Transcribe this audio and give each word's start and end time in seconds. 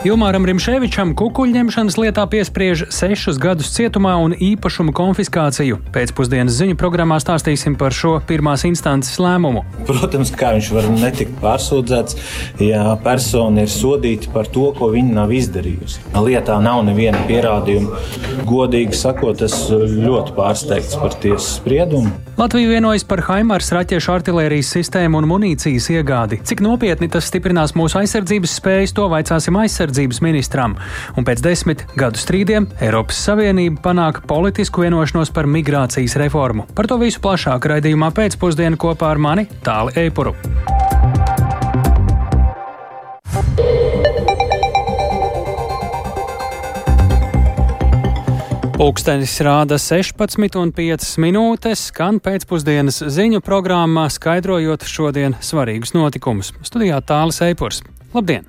Ilmāram 0.00 0.46
Rimšēvičam 0.48 1.10
kukuļņemšanas 1.12 1.98
lietā 2.00 2.22
piespriež 2.32 2.86
sešus 2.88 3.36
gadus 3.36 3.68
cietumā 3.74 4.14
un 4.24 4.32
īpašuma 4.32 4.94
konfiskāciju. 4.96 5.76
Pēcpusdienas 5.92 6.56
ziņu 6.56 6.78
programmā 6.80 7.18
stāstīsim 7.20 7.74
par 7.76 7.92
šo 7.92 8.14
pirmās 8.24 8.64
instances 8.64 9.18
lēmumu. 9.20 9.60
Protams, 9.84 10.32
kā 10.32 10.54
viņš 10.56 10.70
var 10.72 10.88
netikt 10.94 11.36
pārsūdzēts, 11.42 12.16
ja 12.64 12.94
persona 13.04 13.66
ir 13.66 13.74
sodīta 13.74 14.32
par 14.32 14.48
to, 14.48 14.70
ko 14.78 14.88
viņa 14.94 15.18
nav 15.18 15.34
izdarījusi. 15.36 16.00
Lietā 16.16 16.56
nav 16.64 16.80
neviena 16.88 17.20
pierādījuma. 17.28 18.00
Godīgi 18.48 18.96
sakot, 18.96 19.44
es 19.44 19.58
ļoti 19.68 20.32
pārsteigts 20.38 20.96
par 20.96 21.12
tiesas 21.20 21.58
spriedumu. 21.60 22.08
Latvija 22.40 22.70
vienojas 22.72 23.04
par 23.04 23.20
Haimars 23.26 23.68
raķešu 23.76 24.14
artērijas 24.14 24.72
sistēmu 24.72 25.20
un 25.20 25.28
munīcijas 25.28 25.90
iegādi. 25.92 26.40
Cik 26.48 26.64
nopietni 26.64 27.10
tas 27.12 27.28
stiprinās 27.28 27.76
mūsu 27.76 28.00
aizsardzības 28.00 28.56
spējas, 28.62 28.96
to 28.96 29.10
vaicāsim 29.12 29.60
aizsardzības 29.60 29.89
aizsardzības 29.90 30.22
ministram, 30.22 30.76
un 31.18 31.26
pēc 31.26 31.42
desmit 31.42 31.84
gadu 31.98 32.20
strīdiem 32.20 32.68
Eiropas 32.80 33.18
Savienība 33.26 33.82
panāk 33.90 34.22
politisku 34.30 34.84
vienošanos 34.84 35.32
par 35.34 35.46
migrācijas 35.50 36.16
reformu. 36.20 36.66
Par 36.74 36.86
to 36.86 37.00
visu 37.00 37.20
plašāk 37.20 37.66
raidījumā 37.66 38.12
pēcpusdienā 38.14 38.78
kopā 38.80 39.10
ar 39.14 39.18
mani 39.18 39.48
Tāli 39.64 39.96
Eipuru. 40.06 40.36
Pūkstens 48.80 49.34
rāda 49.44 49.76
16,5 49.76 51.18
minūtes, 51.20 51.82
skan 51.90 52.16
pēcpusdienas 52.24 53.02
ziņu 53.12 53.42
programmā, 53.44 54.06
skaidrojot 54.08 54.86
šodienas 54.88 55.52
svarīgus 55.52 55.92
notikumus. 55.92 56.54
Studijā 56.64 57.02
Tālis 57.04 57.42
Eipurs. 57.44 57.84
Labdien! 58.16 58.48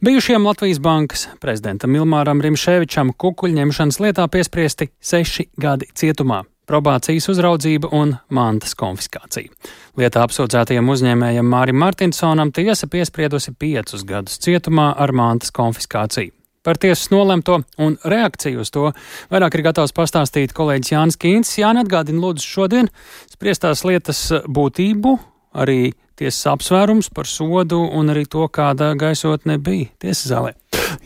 Bijušajam 0.00 0.46
Latvijas 0.46 0.78
bankas 0.78 1.24
prezidentam 1.40 1.96
Ilmāram 1.98 2.38
Rimšēvičam 2.38 3.08
kukuļņemšanas 3.18 3.96
lietā 3.98 4.28
piespriesti 4.30 4.86
seši 5.02 5.48
gadi 5.58 5.88
cietumā 5.90 6.44
probācijas 6.70 7.26
uzraudzība 7.32 7.90
un 7.98 8.12
mantas 8.30 8.76
konfiskācija. 8.78 9.50
Lietā 9.98 10.22
apsūdzētajam 10.22 10.94
uzņēmējam 10.94 11.50
Mārim 11.50 11.82
Martinsonam 11.82 12.54
tiesa 12.54 12.86
piespriedusi 12.86 13.56
piecus 13.58 14.06
gadus 14.06 14.38
cietumā 14.38 14.92
ar 14.94 15.10
mantas 15.10 15.50
konfiskāciju. 15.50 16.30
Par 16.62 16.78
tiesas 16.78 17.10
nolemto 17.10 17.58
un 17.82 17.98
reakciju 17.98 18.62
uz 18.62 18.70
to 18.70 18.92
vairāk 19.34 19.58
ir 19.58 19.66
gatavs 19.66 19.96
pastāstīt 19.98 20.54
kolēģis 20.54 20.94
Jānis 20.94 21.18
Kīns. 21.18 21.56
Jāni 21.58 21.82
atgādina 21.82 22.22
lūdzu 22.22 22.46
šodien 22.46 22.94
spriestās 23.34 23.82
lietas 23.82 24.28
būtību, 24.46 25.18
arī 25.58 25.88
tiesas 26.18 26.46
apsvērums 26.52 27.10
par 27.14 27.28
sodu 27.30 27.80
un 27.98 28.12
arī 28.12 28.26
to, 28.30 28.46
kāda 28.52 28.94
gaisotne 28.98 29.58
bija 29.62 29.90
tiesas 30.02 30.32
zālē. 30.32 30.54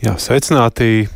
Jā, 0.03 0.17
sveicināti! 0.19 1.09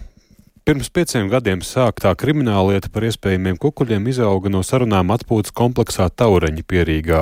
Pirms 0.67 0.89
pieciem 0.91 1.29
gadiem 1.31 1.61
sāktā 1.63 2.11
krimināla 2.19 2.73
lieta 2.73 2.89
par 2.91 3.05
iespējamiem 3.07 3.55
kukuļiem 3.63 4.09
izauga 4.11 4.51
no 4.51 4.59
sarunām 4.67 5.13
atpūtas 5.15 5.55
kompleksā 5.55 6.09
Taureņa 6.11 6.65
pierīgā. 6.67 7.21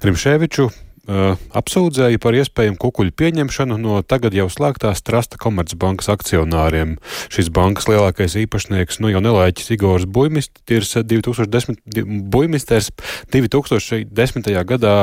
Rimšēviču 0.00 0.70
Uh, 1.06 1.36
apsūdzēja 1.54 2.18
par 2.18 2.34
iespējamu 2.34 2.80
kukuļu 2.82 3.12
pieņemšanu 3.14 3.76
no 3.78 4.00
tagad 4.02 4.34
jau 4.34 4.48
slēgtās 4.50 5.04
Trasta 5.06 5.38
Komercbankas 5.38 6.10
akcionāriem. 6.10 6.96
Šīs 7.30 7.52
bankas 7.54 7.86
lielākais 7.86 8.34
īpašnieks, 8.42 8.98
nu 9.04 9.12
jau 9.12 9.22
nelaiķis 9.22 9.70
Igors 9.76 10.08
Buimisters, 10.10 10.96
2010, 11.06 11.78
Buimisters 12.26 12.90
2010. 13.30 14.50
gadā 14.66 14.96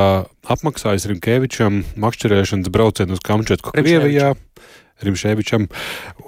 apmaksājis 0.44 1.08
Rimkevičam 1.08 1.86
makšķerēšanas 1.95 2.73
braucienu 2.73 3.16
uz 3.16 3.23
Kamčetku 3.23 3.72
Krievijā. 3.72 4.34
Rimšēvičam, 5.08 5.68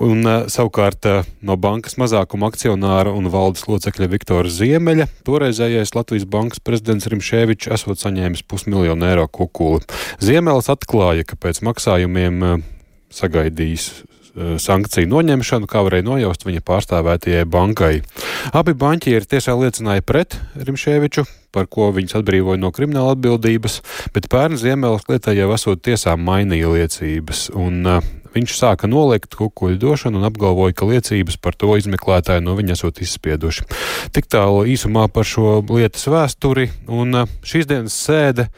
un 0.05 0.23
uh, 0.25 0.47
savukārt 0.51 1.09
uh, 1.09 1.27
no 1.45 1.57
bankas 1.59 1.97
mazākuma 2.01 2.49
akcionāra 2.51 3.13
un 3.15 3.29
valdes 3.33 3.67
locekļa 3.69 4.09
Viktora 4.11 4.51
Ziemeļa 4.51 5.09
toreizējais 5.27 5.95
Latvijas 5.97 6.27
bankas 6.29 6.63
prezidents 6.63 7.09
Rimšēvičs 7.11 7.71
esot 7.77 8.01
saņēmis 8.03 8.45
pusmiljonu 8.49 9.09
eiro 9.09 9.27
kukuli. 9.27 9.85
Ziemelis 10.23 10.71
atklāja, 10.73 11.27
ka 11.27 11.39
pēc 11.39 11.63
maksājumiem 11.65 12.43
uh, 12.43 12.67
sagaidījis 13.15 13.89
sankciju 14.35 15.07
noņemšanu, 15.09 15.67
kā 15.69 15.81
varēja 15.85 16.05
nojaust 16.05 16.43
viņa 16.45 16.63
pārstāvētajai 16.67 17.45
bankai. 17.47 17.93
Abi 18.55 18.75
banķieri 18.77 19.27
tiesā 19.31 19.55
liecināja 19.57 20.03
pret 20.05 20.35
Rimšēviču, 20.59 21.23
par 21.55 21.69
ko 21.71 21.89
viņus 21.95 22.17
atbrīvoja 22.19 22.59
no 22.59 22.71
krimināla 22.75 23.15
atbildības, 23.15 23.79
bet 24.15 24.27
pērn 24.31 24.59
Ziemelis 24.59 25.07
lietai 25.09 25.37
jau 25.39 25.51
esot 25.55 25.83
tiesā 25.85 26.17
mainīja 26.19 26.73
liecības. 26.73 27.47
Un, 27.55 27.81
uh, 27.87 28.11
Viņš 28.35 28.57
sāka 28.59 28.89
noliegt 28.91 29.37
kukuļu 29.39 29.79
došanu 29.79 30.19
un 30.19 30.27
apgalvoja, 30.27 30.75
ka 30.75 30.89
liecības 30.89 31.39
par 31.39 31.55
to 31.55 31.71
izmeklētāji 31.79 32.43
no 32.43 32.57
viņa 32.57 32.75
esot 32.75 32.99
izspieduši. 33.05 33.63
Tik 34.15 34.27
tālu 34.31 34.65
īsumā 34.67 35.07
par 35.07 35.27
šo 35.27 35.61
lietas 35.69 36.03
vēsturi, 36.11 36.67
un 36.91 37.23
šīs 37.47 37.69
dienas 37.71 37.95
sēde 37.95 38.49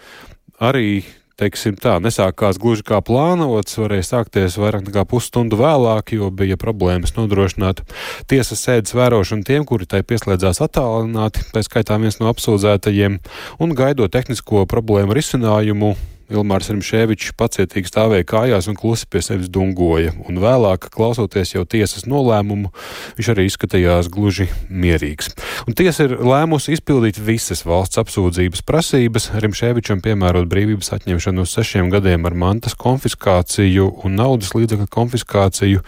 arī 0.57 1.05
teiksim 1.37 1.75
tā, 1.77 1.97
nesākās 2.01 2.57
gluži 2.61 2.81
kā 2.87 2.97
plānots, 3.05 3.77
varēja 3.77 4.07
sākties 4.07 4.57
vairāk 4.57 4.87
nekā 4.87 5.03
pusstundu 5.09 5.59
vēlāk, 5.59 6.15
jo 6.17 6.31
bija 6.33 6.57
problēmas 6.57 7.13
nodrošināt 7.17 7.83
tiesas 8.29 8.63
sēdes 8.65 8.95
vērošanu 8.97 9.45
tiem, 9.45 9.65
kuri 9.69 9.85
tai 9.89 10.01
pieslēdzās 10.07 10.63
attālināti, 10.65 11.45
tā 11.53 11.61
skaitā 11.65 11.99
viens 12.01 12.17
no 12.17 12.31
apsūdzētajiem, 12.33 13.19
un 13.61 13.77
gaidot 13.77 14.13
tehnisko 14.13 14.65
problēmu 14.69 15.13
risinājumu, 15.17 15.93
Ilmārs 16.27 16.67
Rimšēvičs 16.73 17.31
pacietīgi 17.39 17.87
stāvēja 17.87 18.25
kājās 18.27 18.65
un 18.67 18.75
klusi 18.75 19.05
pie 19.07 19.21
sevis 19.23 19.47
dungoja, 19.47 20.11
un 20.27 20.41
vēlāk, 20.43 20.89
klausoties 20.91 21.53
jau 21.53 21.63
tiesas 21.63 22.03
nolēmumu, 22.09 22.73
viņš 23.15 23.29
arī 23.31 23.45
izskatījās 23.47 24.09
gluži 24.11 24.49
mierīgs. 24.67 25.31
Un 25.63 25.77
tiesa 25.79 26.03
ir 26.03 26.17
lēmusi 26.19 26.75
izpildīt 26.75 27.21
visas 27.23 27.63
valsts 27.67 28.01
apsūdzības 28.01 28.65
prasības, 28.67 29.29
Rimšēvičam 29.37 30.01
piemērot 30.03 30.49
brīvības 30.51 30.91
atņemšanu 30.97 31.45
uz 31.47 31.53
sešiem 31.55 31.93
gadiem 31.93 32.27
ar 32.27 32.35
mantas 32.35 32.75
konfiskāciju 32.75 33.87
un 34.03 34.19
naudas 34.19 34.51
līdzekļu 34.57 34.89
konfiskāciju, 34.91 35.85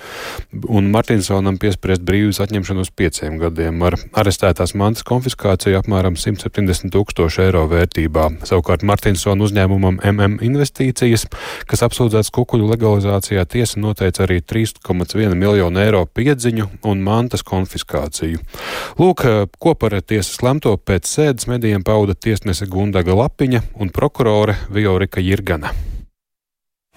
un 0.71 0.89
Martinsonam 0.93 1.59
piespriest 1.59 2.07
brīvības 2.07 2.39
atņemšanu 2.45 2.87
uz 2.87 2.93
pieciem 2.95 3.35
gadiem 3.43 3.83
ar 3.83 3.99
arestētās 4.23 4.71
mantas 4.79 5.03
konfiskāciju 5.09 5.81
apmēram 5.81 6.15
170 6.15 6.95
tūkstošu 6.95 7.43
eiro 7.49 7.67
vērtībā. 7.71 8.29
Savukārt 8.47 8.87
Martinsona 8.87 9.43
uzņēmumam 9.49 9.99
MM 9.99 10.28
uzņēmuma 10.29 10.45
investīcijas, 10.45 11.27
kas 11.67 11.83
apsūdzēts 11.85 12.31
kukuļu 12.31 12.69
legalizācijā, 12.69 13.45
tiesa 13.45 13.79
noteica 13.79 14.23
arī 14.25 14.41
3,1 14.41 15.35
miljonu 15.35 15.79
eiro 15.79 16.05
piedziņu 16.05 16.67
un 16.85 17.01
mantas 17.01 17.43
konfiskāciju. 17.43 18.39
Lūk, 18.99 19.25
ko 19.59 19.75
par 19.75 19.99
tiesas 20.01 20.41
lemto 20.41 20.77
pēc 20.77 21.05
sēdes 21.07 21.47
medijiem 21.47 21.83
pauda 21.83 22.13
tiesnese 22.13 22.67
Gundaga 22.67 23.15
Lapiņa 23.15 23.61
un 23.79 23.89
prokurore 23.89 24.55
Viorika 24.69 25.19
Jirgana. 25.19 25.71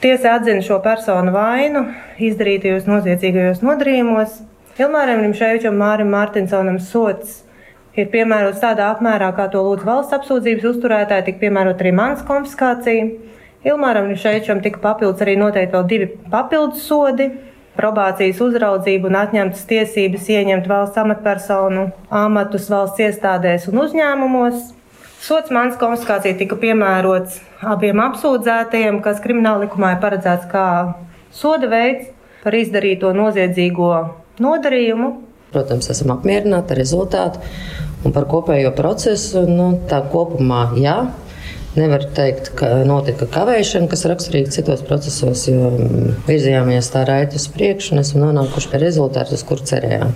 Tiesa 0.02 0.34
atzina 0.34 0.62
šo 0.62 0.80
personu 0.82 1.30
vainu 1.32 1.86
izdarītajos 2.18 2.88
noziedzīgajos 2.88 3.62
nodarījumos. 3.62 4.40
Ilmāram 4.80 5.20
Rimšēvičam, 5.22 5.76
Mārim 5.78 6.08
Mārtinsonam 6.10 6.80
sots 6.80 7.42
ir 7.98 8.08
piemērots 8.12 8.62
tādā 8.62 8.88
apmērā, 8.94 9.30
kā 9.36 9.48
to 9.52 9.62
lūdz 9.66 9.86
valsts 9.86 10.16
apsūdzības 10.16 10.68
uzturētāji, 10.72 11.26
tika 11.28 11.42
piemērot 11.46 11.80
arī 11.82 11.92
manas 11.96 12.24
konfiskācija. 12.28 13.08
Ilmāram 13.62 14.10
Šeičam 14.18 14.62
tika 14.62 14.80
papildus 14.82 15.22
arī 15.22 15.36
noteikti 15.38 15.76
vēl 15.76 15.88
divi 15.90 16.08
papildus 16.32 16.82
sodi 16.88 17.28
probācijas 17.76 18.40
uzraudzību 18.42 19.08
un 19.08 19.18
atņemtas 19.20 19.64
tiesības 19.70 20.28
ieņemt 20.34 20.66
valsts 20.68 20.98
amatpersonu 21.00 21.86
amatus 22.10 22.68
valsts 22.72 23.04
iestādēs 23.06 23.68
un 23.70 23.84
uzņēmumos. 23.84 24.72
Sots 25.22 25.52
manas 25.54 25.78
konfiskācija 25.78 26.34
tika 26.40 26.58
piemērots 26.58 27.38
abiem 27.62 28.02
apsūdzētajiem, 28.02 28.98
kas 29.04 29.22
krimināla 29.22 29.68
likumā 29.68 29.94
ir 29.94 30.02
paredzēts 30.02 30.48
kā 30.50 30.66
soda 31.30 31.70
veids 31.70 32.10
par 32.42 32.56
izdarīto 32.58 33.12
noziedzīgo 33.14 33.92
nodarījumu. 34.42 35.12
Protams, 35.52 35.90
esam 35.92 36.14
apmierināti 36.14 36.74
ar 36.74 36.80
rezultātu 36.80 37.42
un 38.02 38.14
par 38.14 38.26
kopējo 38.30 38.72
procesu. 38.76 39.44
Nu, 39.48 39.72
tā 39.90 40.02
kopumā 40.12 40.70
jā. 40.80 40.96
Nevar 41.72 42.04
teikt, 42.12 42.50
ka 42.58 42.82
notika 42.84 43.24
kavēšana, 43.32 43.88
kas 43.88 44.04
raksturīga 44.10 44.52
citos 44.52 44.82
procesos, 44.84 45.46
jo 45.48 45.70
virzījāmies 46.26 46.90
tā 46.92 47.06
raiti 47.08 47.40
uz 47.40 47.46
priekšu 47.54 47.94
un 47.94 48.02
esam 48.02 48.20
nonākuši 48.26 48.68
pie 48.68 48.80
rezultātu, 48.82 49.38
uz 49.38 49.44
kuru 49.48 49.64
cerējām. 49.70 50.12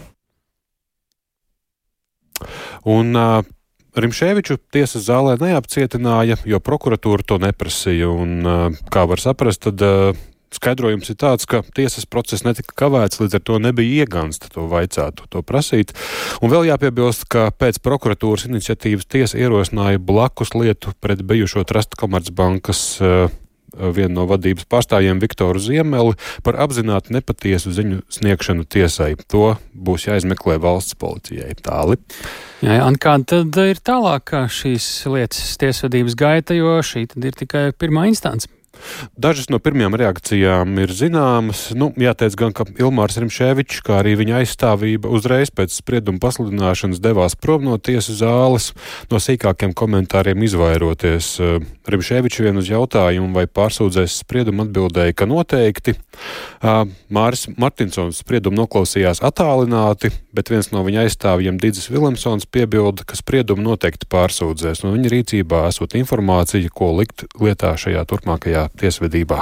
Un, 2.86 3.16
uh, 3.16 3.40
Rimšēviču 3.96 4.58
tiesas 4.68 5.06
zālē 5.06 5.38
neapcietināja, 5.40 6.36
jo 6.44 6.58
prokuratūra 6.60 7.24
to 7.24 7.38
neprasīja. 7.40 8.10
Un, 8.12 8.34
uh, 8.44 8.82
kā 8.92 9.06
var 9.08 9.22
saprast, 9.22 9.64
tad 9.64 9.80
uh, 9.80 10.18
Skaidrojums 10.56 11.12
ir 11.12 11.18
tāds, 11.20 11.46
ka 11.48 11.62
tiesas 11.76 12.08
process 12.08 12.46
netika 12.46 12.74
kavēts, 12.84 13.20
līdz 13.22 13.38
ar 13.38 13.46
to 13.46 13.60
nebija 13.62 14.04
iegansta 14.04 14.50
to 14.52 14.66
vaicātu, 14.70 15.28
to 15.32 15.42
prasīt. 15.46 15.94
Un 16.40 16.52
vēl 16.52 16.70
jāpiebilst, 16.70 17.28
ka 17.32 17.48
pēc 17.54 17.80
prokuratūras 17.84 18.48
iniciatīvas 18.50 19.08
tiesa 19.12 19.40
ierosināja 19.40 20.02
blakus 20.02 20.54
lietu 20.56 20.96
pret 21.00 21.24
bijušo 21.26 21.66
Trasta 21.68 21.98
Komercbankas 22.00 22.86
uh, 23.02 23.28
vienu 23.76 24.14
no 24.20 24.26
vadības 24.30 24.66
pārstāvjiem 24.70 25.20
Viktoru 25.20 25.60
Ziemeli 25.62 26.16
par 26.46 26.58
apzināti 26.62 27.14
nepatiesu 27.16 27.72
ziņu 27.76 28.02
sniegšanu 28.12 28.66
tiesai. 28.68 29.14
To 29.32 29.56
būs 29.74 30.08
jāizmeklē 30.08 30.58
valsts 30.62 30.96
policijai. 30.98 31.52
Tāli. 31.60 31.98
Jā, 32.64 32.80
un 32.86 32.96
kāda 33.00 33.42
tad 33.42 33.60
ir 33.66 33.80
tālāk 33.84 34.32
šīs 34.52 34.88
lietas 35.12 35.56
tiesvedības 35.60 36.16
gaita, 36.18 36.56
jo 36.56 36.78
šī 36.84 37.06
ir 37.20 37.40
tikai 37.44 37.68
pirmā 37.76 38.06
instance? 38.10 38.48
Dažas 39.16 39.48
no 39.52 39.58
pirmajām 39.62 39.96
reakcijām 39.98 40.78
ir 40.82 40.92
zināmas. 40.94 41.68
Nu, 41.76 41.90
jāteic 41.96 42.36
gan, 42.38 42.54
ka 42.56 42.66
Ilmārs 42.78 43.18
Rimšēvičs, 43.22 43.82
kā 43.86 44.00
arī 44.02 44.16
viņa 44.20 44.40
aizstāvība 44.42 45.10
uzreiz 45.12 45.52
pēc 45.54 45.74
sprieduma 45.74 46.20
pasludināšanas 46.22 47.02
devās 47.02 47.36
prom 47.38 47.66
no 47.66 47.78
tiesas 47.78 48.20
zāles, 48.20 48.72
no 49.10 49.20
sīkākiem 49.22 49.74
komentāriem 49.76 50.42
izvairoties. 50.46 51.30
Eh, 51.40 51.58
Rimšēvičs 51.86 52.42
vien 52.42 52.58
uz 52.58 52.70
jautājumu, 52.70 53.32
vai 53.36 53.46
pārsūdzēs 53.46 54.20
spriedumu 54.24 54.66
atbildēja, 54.66 55.14
ka 55.14 55.28
noteikti. 55.30 55.94
Māris 57.12 57.46
Martinsons 57.60 58.22
spriedumu 58.24 58.58
noklausījās 58.62 59.20
attālināti, 59.24 60.10
bet 60.34 60.50
viens 60.50 60.72
no 60.72 60.82
viņa 60.86 61.04
aizstāvjiem, 61.04 61.60
Digis 61.60 61.90
Vilemsons, 61.92 62.48
piebilda, 62.50 63.04
ka 63.06 63.18
spriedumu 63.18 63.62
noteikti 63.62 64.08
pārsūdzēs, 64.10 64.82
un 64.84 64.96
viņa 64.96 65.12
rīcībā 65.12 65.66
esot 65.70 65.94
informācija, 65.98 66.72
ko 66.74 66.92
likt 66.98 67.26
lietā 67.38 67.76
šajā 67.78 68.02
turpmākajā 68.08 68.65
tiesvedībā. 68.74 69.40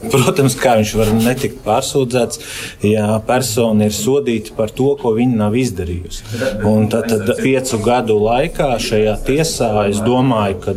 Protams, 0.00 0.54
kā 0.56 0.78
viņš 0.78 0.90
var 0.96 1.10
netikt 1.12 1.58
pārsūdzēts, 1.64 2.40
ja 2.88 3.18
persona 3.26 3.90
ir 3.90 3.94
sodīta 3.94 4.54
par 4.56 4.72
to, 4.72 4.94
ko 5.00 5.12
viņa 5.16 5.36
nav 5.42 5.56
izdarījusi. 5.60 6.24
Un 6.66 6.88
tad, 6.92 7.10
tad 7.10 7.28
piecu 7.42 7.80
gadu 7.84 8.16
laikā 8.22 8.70
šajā 8.80 9.18
tiesā 9.26 9.68
es 9.90 10.00
domāju, 10.04 10.56
ka 10.64 10.74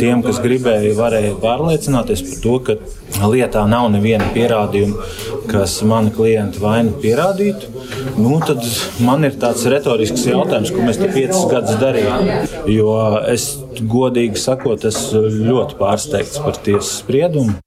tiem, 0.00 0.24
kas 0.26 0.40
gribēja, 0.42 0.94
varēja 0.98 1.36
pārliecināties 1.42 2.24
par 2.26 2.40
to, 2.44 2.56
ka 2.66 3.28
lietā 3.30 3.62
nav 3.70 3.86
neviena 3.94 4.26
pierādījuma, 4.34 5.06
kas 5.52 5.76
mani 5.86 6.10
klientu 6.16 6.64
vainu 6.64 6.96
pierādītu. 7.04 7.70
Nu, 8.18 8.40
tad 8.42 8.64
man 9.06 9.22
ir 9.28 9.38
tāds 9.40 9.62
retorisks 9.70 10.26
jautājums, 10.26 10.72
ko 10.74 10.82
mēs 10.88 10.98
te 10.98 11.12
piecus 11.14 11.46
gadus 11.52 11.78
darījām. 11.78 12.26
Jo 12.74 12.96
es 13.30 13.52
godīgi 13.78 14.40
sakot, 14.40 14.88
esmu 14.90 15.28
ļoti 15.52 15.78
pārsteigts 15.78 16.42
par 16.42 16.58
tiesas 16.58 16.98
spriedumu. 17.04 17.60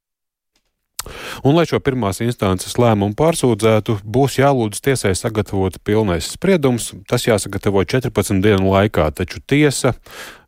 Un, 1.43 1.55
lai 1.57 1.67
šo 1.69 1.81
pirmās 1.83 2.21
instances 2.25 2.77
lēmumu 2.79 3.17
pārsūdzētu, 3.17 3.99
būs 4.05 4.39
jālūdz 4.39 4.81
tiesai 4.83 5.13
sagatavot 5.17 5.79
pilnais 5.85 6.33
spriedums. 6.37 6.93
Tas 7.09 7.27
jāsagatavo 7.27 7.83
14 7.85 8.41
dienu 8.43 8.73
laikā, 8.73 9.11
taču 9.17 9.43
tiesa 9.45 9.95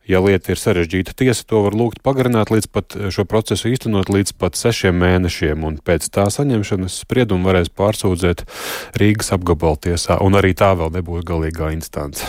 Ja 0.10 0.18
lieta 0.26 0.50
ir 0.50 0.58
sarežģīta, 0.58 1.14
tiesa 1.14 1.44
to 1.46 1.60
var 1.68 1.76
lūgt 1.78 2.00
pagarināt 2.02 2.50
līdz 2.50 2.68
pat 2.74 2.96
šo 3.14 3.28
procesu 3.30 3.70
īstenot 3.70 4.10
līdz 4.10 4.34
pat 4.42 4.58
sešiem 4.58 4.98
mēnešiem, 4.98 5.62
un 5.68 5.78
pēc 5.86 6.08
tā 6.16 6.26
saņemšanas 6.34 6.96
spriedumu 7.04 7.46
varēs 7.46 7.70
pārsūdzēt 7.78 8.42
Rīgas 8.98 9.30
apgabaltiesā, 9.38 10.18
un 10.26 10.40
arī 10.40 10.56
tā 10.58 10.72
vēl 10.80 10.90
nebūs 10.98 11.28
galīgā 11.30 11.70
instance. 11.76 12.26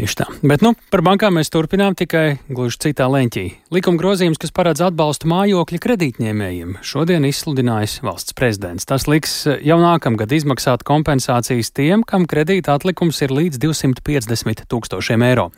Tieši 0.00 0.16
tā. 0.16 0.24
Bet 0.40 0.62
nu, 0.64 0.70
par 0.88 1.02
bankām 1.04 1.34
mēs 1.36 1.50
turpinām 1.52 1.92
tikai 1.92 2.38
gluži 2.48 2.78
citā 2.86 3.04
leņķī. 3.12 3.42
Likuma 3.74 4.00
grozījums, 4.00 4.38
kas 4.40 4.54
paredz 4.56 4.80
atbalstu 4.86 5.28
mājokļa 5.28 5.80
kredītņēmējiem, 5.84 6.78
šodien 6.80 7.26
izsludinājis 7.28 7.98
valsts 8.06 8.32
prezidents. 8.38 8.88
Tas 8.88 9.04
liks 9.10 9.34
jau 9.44 9.76
nākamgad 9.82 10.32
izmaksāt 10.32 10.86
kompensācijas 10.88 11.68
tiem, 11.76 12.06
kam 12.08 12.24
kredīta 12.30 12.78
atlikums 12.78 13.20
ir 13.20 13.36
līdz 13.36 13.60
250 13.60 14.64
tūkstošiem 14.72 15.28
eiro. 15.28 15.50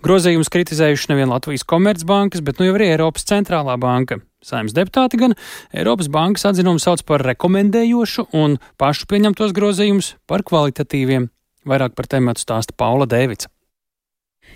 Grozījums 0.00 0.48
kritizējuši 0.56 1.12
nevien 1.12 1.28
Latvijas 1.28 1.68
Komercbankas, 1.68 2.40
bet 2.40 2.62
nu 2.62 2.70
jau 2.70 2.80
arī 2.80 2.94
Eiropas 2.94 3.28
centrālā 3.28 3.76
banka. 3.76 4.22
Saimnes 4.40 4.72
deputāti 4.72 5.20
gan 5.20 5.36
Eiropas 5.68 6.08
bankas 6.08 6.48
atzinumu 6.48 6.80
sauc 6.80 7.04
par 7.04 7.28
rekomendējošu 7.28 8.30
un 8.40 8.56
pašu 8.80 9.12
pieņemtos 9.12 9.52
grozījumus 9.52 10.14
par 10.24 10.48
kvalitatīviem. 10.48 11.28
Vairāk 11.68 11.92
par 11.92 12.08
tēmatu 12.08 12.40
stāsta 12.40 12.72
Paula 12.72 13.04
Dēvica. 13.04 13.52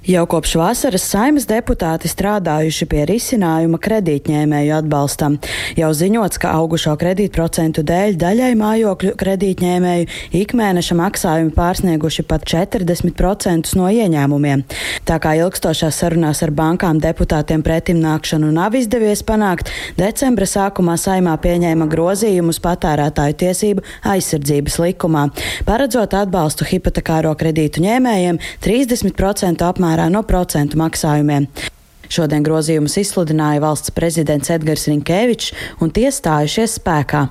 Jau 0.04 0.22
kopš 0.28 0.52
vasaras 0.60 1.02
saimas 1.08 1.48
deputāti 1.48 2.06
strādājuši 2.06 2.86
pie 2.86 3.00
risinājuma 3.08 3.78
kredītņēmēju 3.82 4.74
atbalstam. 4.76 5.38
Jau 5.74 5.88
ziņots, 5.96 6.38
ka 6.42 6.52
augušo 6.60 6.92
kredītprocentu 7.00 7.82
dēļ 7.86 8.18
daļai 8.20 8.52
mājokļu 8.60 9.14
kredītņēmēju 9.18 10.06
ikmēneša 10.42 10.96
maksājumi 11.00 11.50
pārsnieguši 11.56 12.26
pat 12.28 12.44
40% 12.46 13.72
no 13.80 13.88
ieņēmumiem. 13.90 14.62
Tā 15.08 15.16
kā 15.22 15.32
ilgstošās 15.40 15.98
sarunās 16.04 16.44
ar 16.46 16.54
bankām 16.54 17.00
deputātiem 17.02 17.64
pretim 17.66 17.98
nākšanu 18.04 18.52
nav 18.54 18.76
izdevies 18.78 19.24
panākt, 19.26 19.72
decembra 19.98 20.46
sākumā 20.46 20.94
saimā 21.00 21.34
pieņēma 21.42 21.88
grozījumus 21.90 22.62
patērētāju 22.62 23.38
tiesību 23.42 23.86
aizsardzības 24.12 24.78
likumā, 24.84 25.26
paredzot 25.66 26.14
atbalstu 26.14 26.68
hipotekāro 26.70 27.34
kredītu 27.42 27.82
ņēmējiem 27.88 28.42
30% 28.62 29.66
apmērā 29.66 29.85
no 30.10 30.22
procentu 30.26 30.78
maksājumiem. 30.80 31.46
Šodien 32.10 32.44
grozījumus 32.46 32.98
izsludināja 33.02 33.62
valsts 33.64 33.94
prezidents 33.94 34.50
Edgars 34.54 34.86
Rinkēvičs 34.90 35.52
un 35.82 35.90
tie 35.94 36.10
stājušies 36.14 36.78
spēkā. 36.80 37.26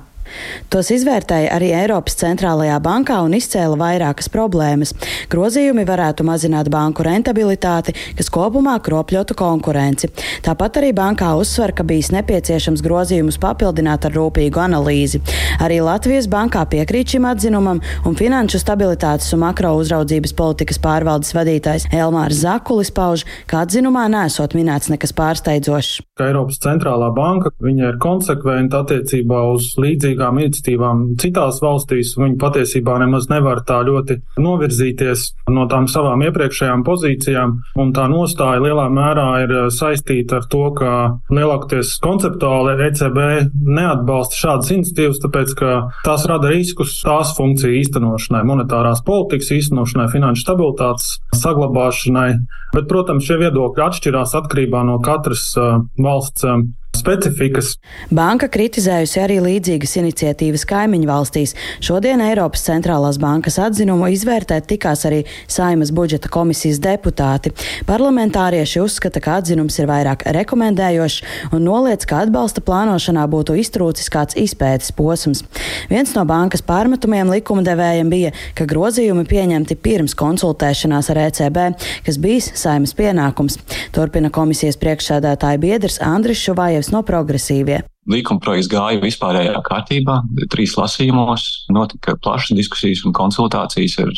Tos 0.72 0.90
izvērtēja 0.94 1.52
arī 1.56 1.70
Eiropas 1.76 2.18
centrālajā 2.20 2.76
bankā 2.82 3.18
un 3.24 3.36
izcēla 3.38 3.78
vairākas 3.80 4.28
problēmas. 4.32 4.94
Grozījumi 5.32 5.86
varētu 5.88 6.26
mazināt 6.26 6.70
banku 6.72 7.04
rentabilitāti, 7.06 7.94
kas 8.18 8.30
kopumā 8.32 8.76
kropļotu 8.84 9.36
konkurenci. 9.38 10.10
Tāpat 10.46 10.80
arī 10.80 10.92
bankā 10.96 11.32
uzsver, 11.38 11.74
ka 11.76 11.86
bijis 11.86 12.12
nepieciešams 12.14 12.82
grozījumus 12.84 13.40
papildināt 13.42 14.08
ar 14.08 14.16
rūpīgu 14.16 14.62
analīzi. 14.62 15.22
Arī 15.62 15.80
Latvijas 15.84 16.28
bankā 16.30 16.64
piekrīt 16.70 17.16
šim 17.16 17.28
atzinumam, 17.30 17.82
un 18.06 18.18
Finanšu 18.18 18.60
stabilitātes 18.62 19.32
un 19.36 19.42
makro 19.44 19.74
uzraudzības 19.80 20.32
politikas 20.36 20.80
pārvaldes 20.82 21.34
vadītājs 21.36 21.88
Elmārs 21.94 22.40
Zakulis 22.42 22.92
pauž, 22.94 23.26
ka 23.50 23.64
atzinumā 23.64 24.06
nesot 24.12 24.56
minēts 24.56 24.90
nekas 24.92 25.14
pārsteidzošs. 25.16 26.02
Eiropas 26.26 26.60
centrālā 26.62 27.10
banka 27.16 27.52
ir 27.68 27.98
konsekventa 28.02 28.82
attiecībā 28.84 29.42
uz 29.52 29.74
līdzīgu 29.80 30.15
līdzīgām 30.16 30.38
iniciatīvām 30.40 31.02
citās 31.20 31.60
valstīs, 31.62 32.16
viņi 32.16 32.38
patiesībā 32.40 32.96
nemaz 33.02 33.28
nevar 33.28 33.62
tā 33.66 33.82
ļoti 33.84 34.18
novirzīties 34.40 35.26
no 35.52 35.66
tām 35.68 35.86
savām 35.88 36.22
iepriekšējām 36.26 36.84
pozīcijām, 36.86 37.56
un 37.76 37.92
tā 37.92 38.06
nostāja 38.08 38.62
lielā 38.62 38.88
mērā 38.88 39.28
ir 39.44 39.52
eh, 39.52 39.68
saistīta 39.70 40.40
ar 40.40 40.48
to, 40.48 40.64
ka 40.76 40.92
lielākoties 41.30 41.96
konceptuāli 42.02 42.76
ECB 42.88 43.18
neatbalsta 43.52 44.40
šādas 44.40 44.72
iniciatīvas, 44.72 45.20
tāpēc, 45.24 45.54
ka 45.58 45.74
tās 46.04 46.26
rada 46.28 46.50
riskus 46.52 47.00
tās 47.04 47.34
funkciju 47.36 47.76
īstenošanai, 47.82 48.44
monetārās 48.46 49.04
politikas 49.06 49.52
īstenošanai, 49.58 50.08
finanšu 50.12 50.46
stabilitātes 50.46 51.12
saglabāšanai, 51.36 52.30
bet, 52.74 52.88
protams, 52.88 53.26
šie 53.26 53.40
viedokļi 53.44 53.86
atšķirās 53.86 54.36
atkarībā 54.40 54.82
no 54.86 54.98
katras 55.04 55.48
uh, 55.60 55.80
valsts 56.00 56.46
uh, 56.46 56.64
specifikas. 56.98 57.74
Banka 58.10 58.48
kritizējusi 58.52 59.20
arī 59.22 59.36
līdzīgas 59.44 59.96
iniciatīvas 60.00 60.66
kaimiņu 60.68 61.08
valstīs. 61.10 61.54
Šodien 61.84 62.22
Eiropas 62.24 62.64
centrālās 62.66 63.18
bankas 63.22 63.58
atzinumu 63.62 64.08
izvērtēt 64.14 64.68
tikās 64.70 65.04
arī 65.08 65.22
Saimas 65.50 65.92
budžeta 65.94 66.30
komisijas 66.32 66.80
deputāti. 66.82 67.52
Parlamentārieši 67.88 68.82
uzskata, 68.82 69.22
ka 69.22 69.38
atzinums 69.40 69.78
ir 69.80 69.88
vairāk 69.90 70.24
rekomendējošs 70.36 71.52
un 71.56 71.66
noliec, 71.66 72.06
ka 72.08 72.22
atbalsta 72.24 72.62
plānošanā 72.66 73.26
būtu 73.30 73.56
iztrūcis 73.62 74.10
kāds 74.12 74.38
izpētes 74.40 74.92
posms. 74.96 75.44
Viens 75.90 76.14
no 76.16 76.24
bankas 76.28 76.64
pārmetumiem 76.66 77.30
likumdevējiem 77.36 78.12
bija, 78.12 78.32
ka 78.56 78.66
grozījumi 78.68 79.26
pieņemti 79.28 79.78
pirms 79.82 80.16
konsultēšanās 80.18 81.10
ar 81.12 81.22
ECB, 81.26 81.62
kas 82.06 82.20
bijis 82.22 82.50
Saimas 82.58 82.94
pienākums. 82.96 83.58
Turpina 83.94 84.30
komisijas 84.32 84.78
priekšsēdētāja 84.80 85.60
biedrs 85.62 86.00
Andris 86.04 86.42
Šuvājevs 86.42 86.85
kolēģis 86.86 86.94
no 86.94 87.02
progresīvie. 87.04 87.82
Līkuma 88.06 88.40
projekts 88.40 88.70
gāja 88.70 89.00
vispārējā 89.02 89.62
kārtībā, 89.66 90.22
trīs 90.50 90.76
lasījumos, 90.76 91.66
notika 91.70 92.16
plašas 92.16 92.56
diskusijas 92.56 93.04
un 93.04 93.12
konsultācijas 93.12 93.98
ar, 93.98 94.12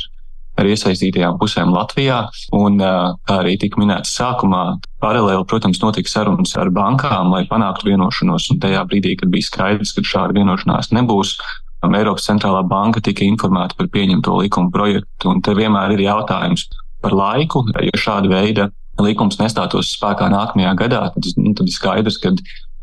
ar 0.58 0.66
iesaistītajām 0.66 1.38
pusēm 1.40 1.72
Latvijā. 1.72 2.28
Un, 2.52 2.78
kā 2.78 3.38
arī 3.40 3.56
tika 3.58 3.80
minēts 3.80 4.12
sākumā, 4.12 4.78
paralēli, 5.00 5.46
protams, 5.48 5.80
notika 5.80 6.08
sarunas 6.08 6.54
ar 6.56 6.70
bankām, 6.70 7.32
lai 7.32 7.46
panāktu 7.48 7.88
vienošanos. 7.88 8.50
Un 8.52 8.60
tajā 8.60 8.84
brīdī, 8.84 9.16
kad 9.16 9.30
bija 9.32 9.48
skaidrs, 9.48 9.94
ka 9.96 10.04
šāda 10.04 10.37
vienošanās 10.37 10.92
nebūs, 10.92 11.38
Eiropas 11.78 12.25
centrālā 12.26 12.64
banka 12.66 13.00
tika 13.00 13.22
informēta 13.22 13.76
par 13.78 13.87
pieņemto 13.94 14.34
likuma 14.42 14.68
projektu. 14.75 15.30
Un 15.30 15.40
te 15.40 15.54
vienmēr 15.54 15.94
ir 15.94 16.08
jautājums 16.08 16.66
par 17.00 17.14
laiku, 17.14 17.62
jo 17.70 17.94
šāda 17.94 18.28
veida 18.32 18.66
likums 19.05 19.38
nestātos 19.40 19.93
spēkā 19.97 20.31
nākamajā 20.33 20.75
gadā, 20.78 21.02
tad, 21.14 21.28
nu, 21.38 21.55
tad 21.59 21.71
ir 21.71 21.75
skaidrs, 21.75 22.19
ka 22.23 22.35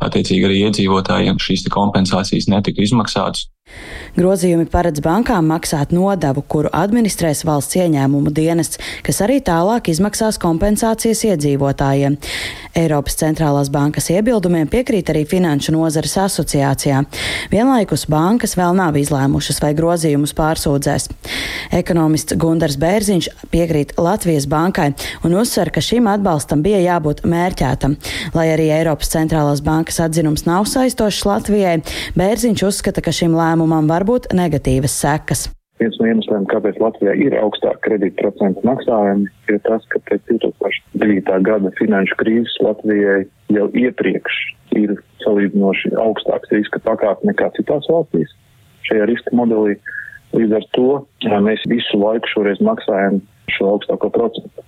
attiecīgi 0.06 0.48
arī 0.48 0.62
iedzīvotājiem 0.68 1.40
šīs 1.42 1.68
kompensācijas 1.74 2.50
netika 2.52 2.84
izmaksātas. 2.84 3.50
Grozījumi 4.16 4.70
paredz 4.72 5.02
bankām 5.04 5.50
maksāt 5.52 5.92
nodevu, 5.92 6.40
kuru 6.48 6.70
administrēs 6.72 7.42
valsts 7.44 7.76
ieņēmumu 7.76 8.32
dienests, 8.32 8.80
kas 9.04 9.18
arī 9.26 9.42
tālāk 9.44 9.90
izmaksās 9.92 10.38
kompensācijas 10.40 11.26
iedzīvotājiem. 11.34 12.16
Eiropas 12.80 13.18
centrālās 13.20 13.72
bankas 13.74 14.08
iebildumiem 14.14 14.70
piekrīt 14.72 15.12
arī 15.12 15.26
Finanšu 15.28 15.74
nozares 15.76 16.16
asociācijā. 16.22 17.02
Vienlaikus 17.52 18.06
bankas 18.12 18.56
vēl 18.56 18.78
nav 18.78 18.96
izlēmušas, 19.00 19.60
vai 19.64 19.74
grozījumus 19.76 20.36
pārsūdzēs. 20.38 21.10
Ekonomists 21.76 22.38
Gundars 22.40 22.80
Bērziņš 22.80 23.30
piekrīt 23.52 23.98
Latvijas 24.00 24.48
bankai 24.48 24.94
un 25.28 25.36
uzsver, 25.42 25.74
ka 25.76 25.84
šim 25.84 26.08
atbalstam 26.12 26.64
bija 26.64 26.80
jābūt 26.86 27.26
mērķētam. 27.28 27.98
Lai 28.38 28.48
arī 28.54 28.70
Eiropas 28.78 29.12
centrālās 29.12 29.64
bankas 29.66 30.00
atzinums 30.08 30.48
nav 30.48 30.70
saistošs 30.72 31.26
Latvijai, 31.28 31.78
Bērziņš 32.16 32.68
uzskata, 32.70 33.04
ka 33.04 33.16
šim 33.16 33.36
lēmumam 33.36 33.55
var 33.90 34.04
būt 34.08 34.34
negatīvas 34.36 34.96
sekas. 35.02 35.50
Viens 35.80 35.98
no 36.00 36.08
iemesliem, 36.08 36.46
kāpēc 36.48 36.78
Latvijā 36.80 37.14
ir 37.20 37.34
augstāka 37.36 37.82
kredītprocentu 37.90 38.62
maksājumi, 38.64 39.28
ir 39.52 39.60
tas, 39.68 39.84
ka 39.92 40.00
pēc 40.08 40.22
2009. 40.30 41.42
gada 41.44 41.72
finanšu 41.80 42.16
krīzes 42.22 42.56
Latvijai 42.64 43.26
jau 43.52 43.68
iepriekš 43.76 44.38
ir 44.80 44.96
salīdzinoši 45.26 45.92
augstāks 46.00 46.54
riska 46.56 46.80
pakāpe 46.86 47.28
nekā 47.28 47.52
citās 47.58 47.88
valstīs 47.92 48.32
šajā 48.88 49.10
riska 49.10 49.36
modelī. 49.36 49.76
Līdz 50.36 50.56
ar 50.58 50.66
to 50.76 50.90
mēs 51.44 51.64
visu 51.72 52.00
laiku 52.00 52.32
šoreiz 52.32 52.62
maksājam 52.64 53.20
šo 53.52 53.76
augstāko 53.76 54.10
procentu. 54.16 54.64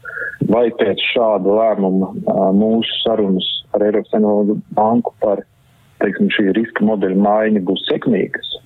Vai 0.51 0.67
pēc 0.79 1.01
šāda 1.13 1.55
lēmuma 1.59 2.11
mūsu 2.55 3.01
sarunas 3.01 3.47
ar 3.75 3.87
Eiropas 3.87 4.11
Savienību 4.13 4.59
banku 4.77 5.15
par 5.23 5.41
teiksim, 6.03 6.29
šī 6.35 6.51
riska 6.55 6.85
modeļa 6.87 7.19
maiņa 7.23 7.63
būs 7.67 7.87
sekmīgas? 7.89 8.57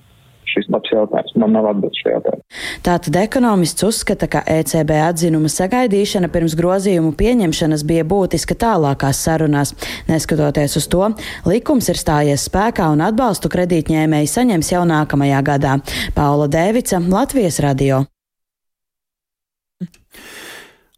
Šis 0.52 0.68
labs 0.72 0.92
jautājums. 0.92 1.34
Man 1.40 1.54
nav 1.56 1.68
atbildes 1.72 2.00
šajā 2.02 2.14
jautājumā. 2.18 2.44
Tātad 2.86 3.18
ekonomists 3.22 3.86
uzskata, 3.86 4.28
ka 4.30 4.44
ECB 4.46 4.94
atzinuma 5.08 5.50
sagaidīšana 5.52 6.30
pirms 6.32 6.56
grozījumu 6.58 7.12
pieņemšanas 7.18 7.84
bija 7.88 8.06
būtiska 8.08 8.56
tālākās 8.64 9.22
sarunās. 9.26 9.74
Neskatoties 10.10 10.78
uz 10.80 10.88
to, 10.92 11.10
likums 11.48 11.90
ir 11.92 12.00
stājies 12.00 12.48
spēkā 12.48 12.88
un 12.92 13.04
atbalstu 13.08 13.52
kredītņēmēji 13.52 14.32
saņems 14.36 14.72
jau 14.74 14.86
nākamajā 14.88 15.44
gadā. 15.52 15.78
Paula 16.16 16.50
Dēvica, 16.52 17.02
Latvijas 17.12 17.62
radio. 17.64 18.04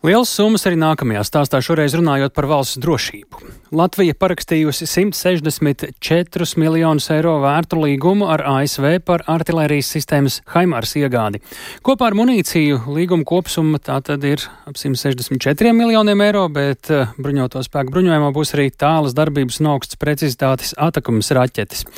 Lielas 0.04 0.28
summas 0.36 0.66
arī 0.68 0.76
nākamajā 0.76 1.22
stāstā, 1.24 1.62
šoreiz 1.64 1.94
runājot 1.96 2.34
par 2.36 2.44
valsts 2.44 2.76
drošību. 2.76 3.38
Latvija 3.72 4.12
parakstījusi 4.20 4.84
164 4.84 6.58
miljonus 6.60 7.06
eiro 7.14 7.38
vērtu 7.40 7.78
līgumu 7.80 8.28
ar 8.28 8.42
ASV 8.50 8.98
par 9.00 9.24
artilērijas 9.32 9.94
sistēmas 9.96 10.36
Haimārs 10.52 10.92
iegādi. 11.00 11.40
Kopā 11.80 12.10
ar 12.10 12.18
munīciju 12.20 12.82
līguma 12.92 13.24
kopsumma 13.24 13.80
tātad 13.80 14.28
ir 14.28 14.44
ap 14.68 14.76
164 14.76 15.72
miljoniem 15.72 16.20
eiro, 16.26 16.44
bet 16.52 16.92
eh, 16.92 17.08
bruņoto 17.16 17.64
spēku 17.64 17.96
bruņojumā 17.96 18.28
būs 18.36 18.52
arī 18.58 18.68
tālas 18.76 19.16
darbības 19.16 19.62
un 19.64 19.72
augsts 19.72 19.96
precizitātes 19.96 20.76
atakumas 20.76 21.32
raķetes. 21.32 21.88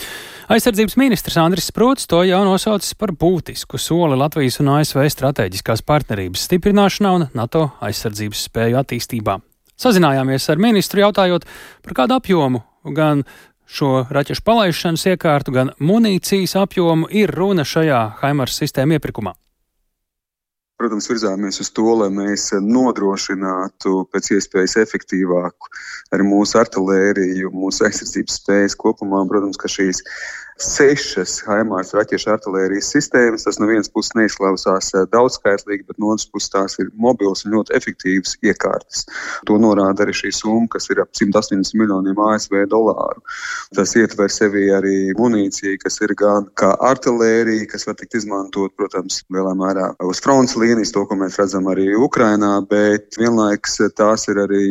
Aizsardzības 0.46 0.94
ministrs 0.94 1.40
Andris 1.42 1.66
Sprūts 1.72 2.06
to 2.06 2.22
jau 2.22 2.44
nosaucis 2.46 2.94
par 2.94 3.10
būtisku 3.10 3.82
soli 3.82 4.14
Latvijas 4.14 4.60
un 4.62 4.70
ASV 4.78 5.02
strateģiskās 5.10 5.82
partnerības 5.82 6.46
stiprināšanā 6.46 7.14
un 7.18 7.26
NATO 7.34 7.66
aizsardzības 7.82 7.95
spēju 8.00 8.80
attīstībā. 8.80 9.38
Sazinājāmies 9.76 10.48
ar 10.48 10.60
ministru 10.62 11.02
jautājot, 11.04 11.44
par 11.84 11.96
kādu 11.98 12.16
apjomu 12.16 12.62
gan 12.96 13.24
šo 13.66 14.06
raķešu 14.10 14.44
palaišanas 14.46 15.06
iekārtu, 15.12 15.52
gan 15.52 15.72
munīcijas 15.82 16.56
apjomu 16.60 17.10
ir 17.10 17.32
runa 17.34 17.66
šajā 17.66 18.20
Haimars 18.22 18.56
sistēma 18.62 18.96
iepirkumā. 18.96 19.34
Protams, 20.76 21.06
virzāmies 21.08 21.56
uz 21.62 21.70
to, 21.72 21.86
lai 21.96 22.10
mēs 22.12 22.50
nodrošinātu 22.60 24.02
pēc 24.12 24.34
iespējas 24.36 24.76
efektīvāku 24.82 25.70
arī 26.12 26.26
mūsu 26.28 26.58
artēriju, 26.60 27.52
mūsu 27.56 27.86
aizsardzības 27.88 28.36
spējas 28.42 28.76
kopumā. 28.76 29.22
Protams, 29.30 29.56
ka 29.56 29.70
šīs 29.72 30.02
sešas 30.56 31.42
Haimārs 31.46 31.92
raķešu 31.96 32.30
artērijas 32.32 32.88
sistēmas. 32.94 33.44
Tas 33.44 33.58
no 33.60 33.68
vienas 33.68 33.90
puses 33.92 34.14
neizklausās 34.16 34.88
eh, 34.94 35.04
daudzskaitlīgi, 35.12 35.84
bet 35.88 36.00
no 36.00 36.14
otras 36.14 36.28
puses 36.32 36.52
tās 36.52 36.78
ir 36.80 36.88
mobils 36.96 37.44
un 37.44 37.56
ļoti 37.58 37.74
efektīvas 37.76 38.36
iekārtas. 38.46 39.04
To 39.48 39.58
norāda 39.60 40.06
arī 40.06 40.14
šī 40.16 40.32
summa, 40.34 40.68
kas 40.72 40.88
ir 40.92 41.02
ap 41.04 41.12
180 41.16 41.76
miljoniem 41.76 42.20
ASV 42.28 42.64
dolāru. 42.72 43.20
Tas 43.76 43.92
ietver 43.98 44.32
sevi 44.32 44.70
arī 44.72 45.12
munīciju, 45.18 45.76
kas 45.82 46.00
ir 46.04 46.16
gan 46.18 46.48
kā 46.56 46.72
artērija, 46.88 47.68
kas 47.70 47.86
var 47.88 47.98
tikt 48.00 48.16
izmantot, 48.22 48.72
protams, 48.80 49.20
lielā 49.32 49.52
mērā 49.58 49.90
uz 50.08 50.22
frontes 50.24 50.56
līnijas, 50.56 50.94
to, 50.96 51.04
ko 51.08 51.20
mēs 51.20 51.36
redzam 51.40 51.68
arī 51.72 51.90
Ukrainā, 52.00 52.54
bet 52.70 53.20
vienlaikus 53.20 53.78
tās 53.96 54.26
ir 54.32 54.40
arī 54.46 54.64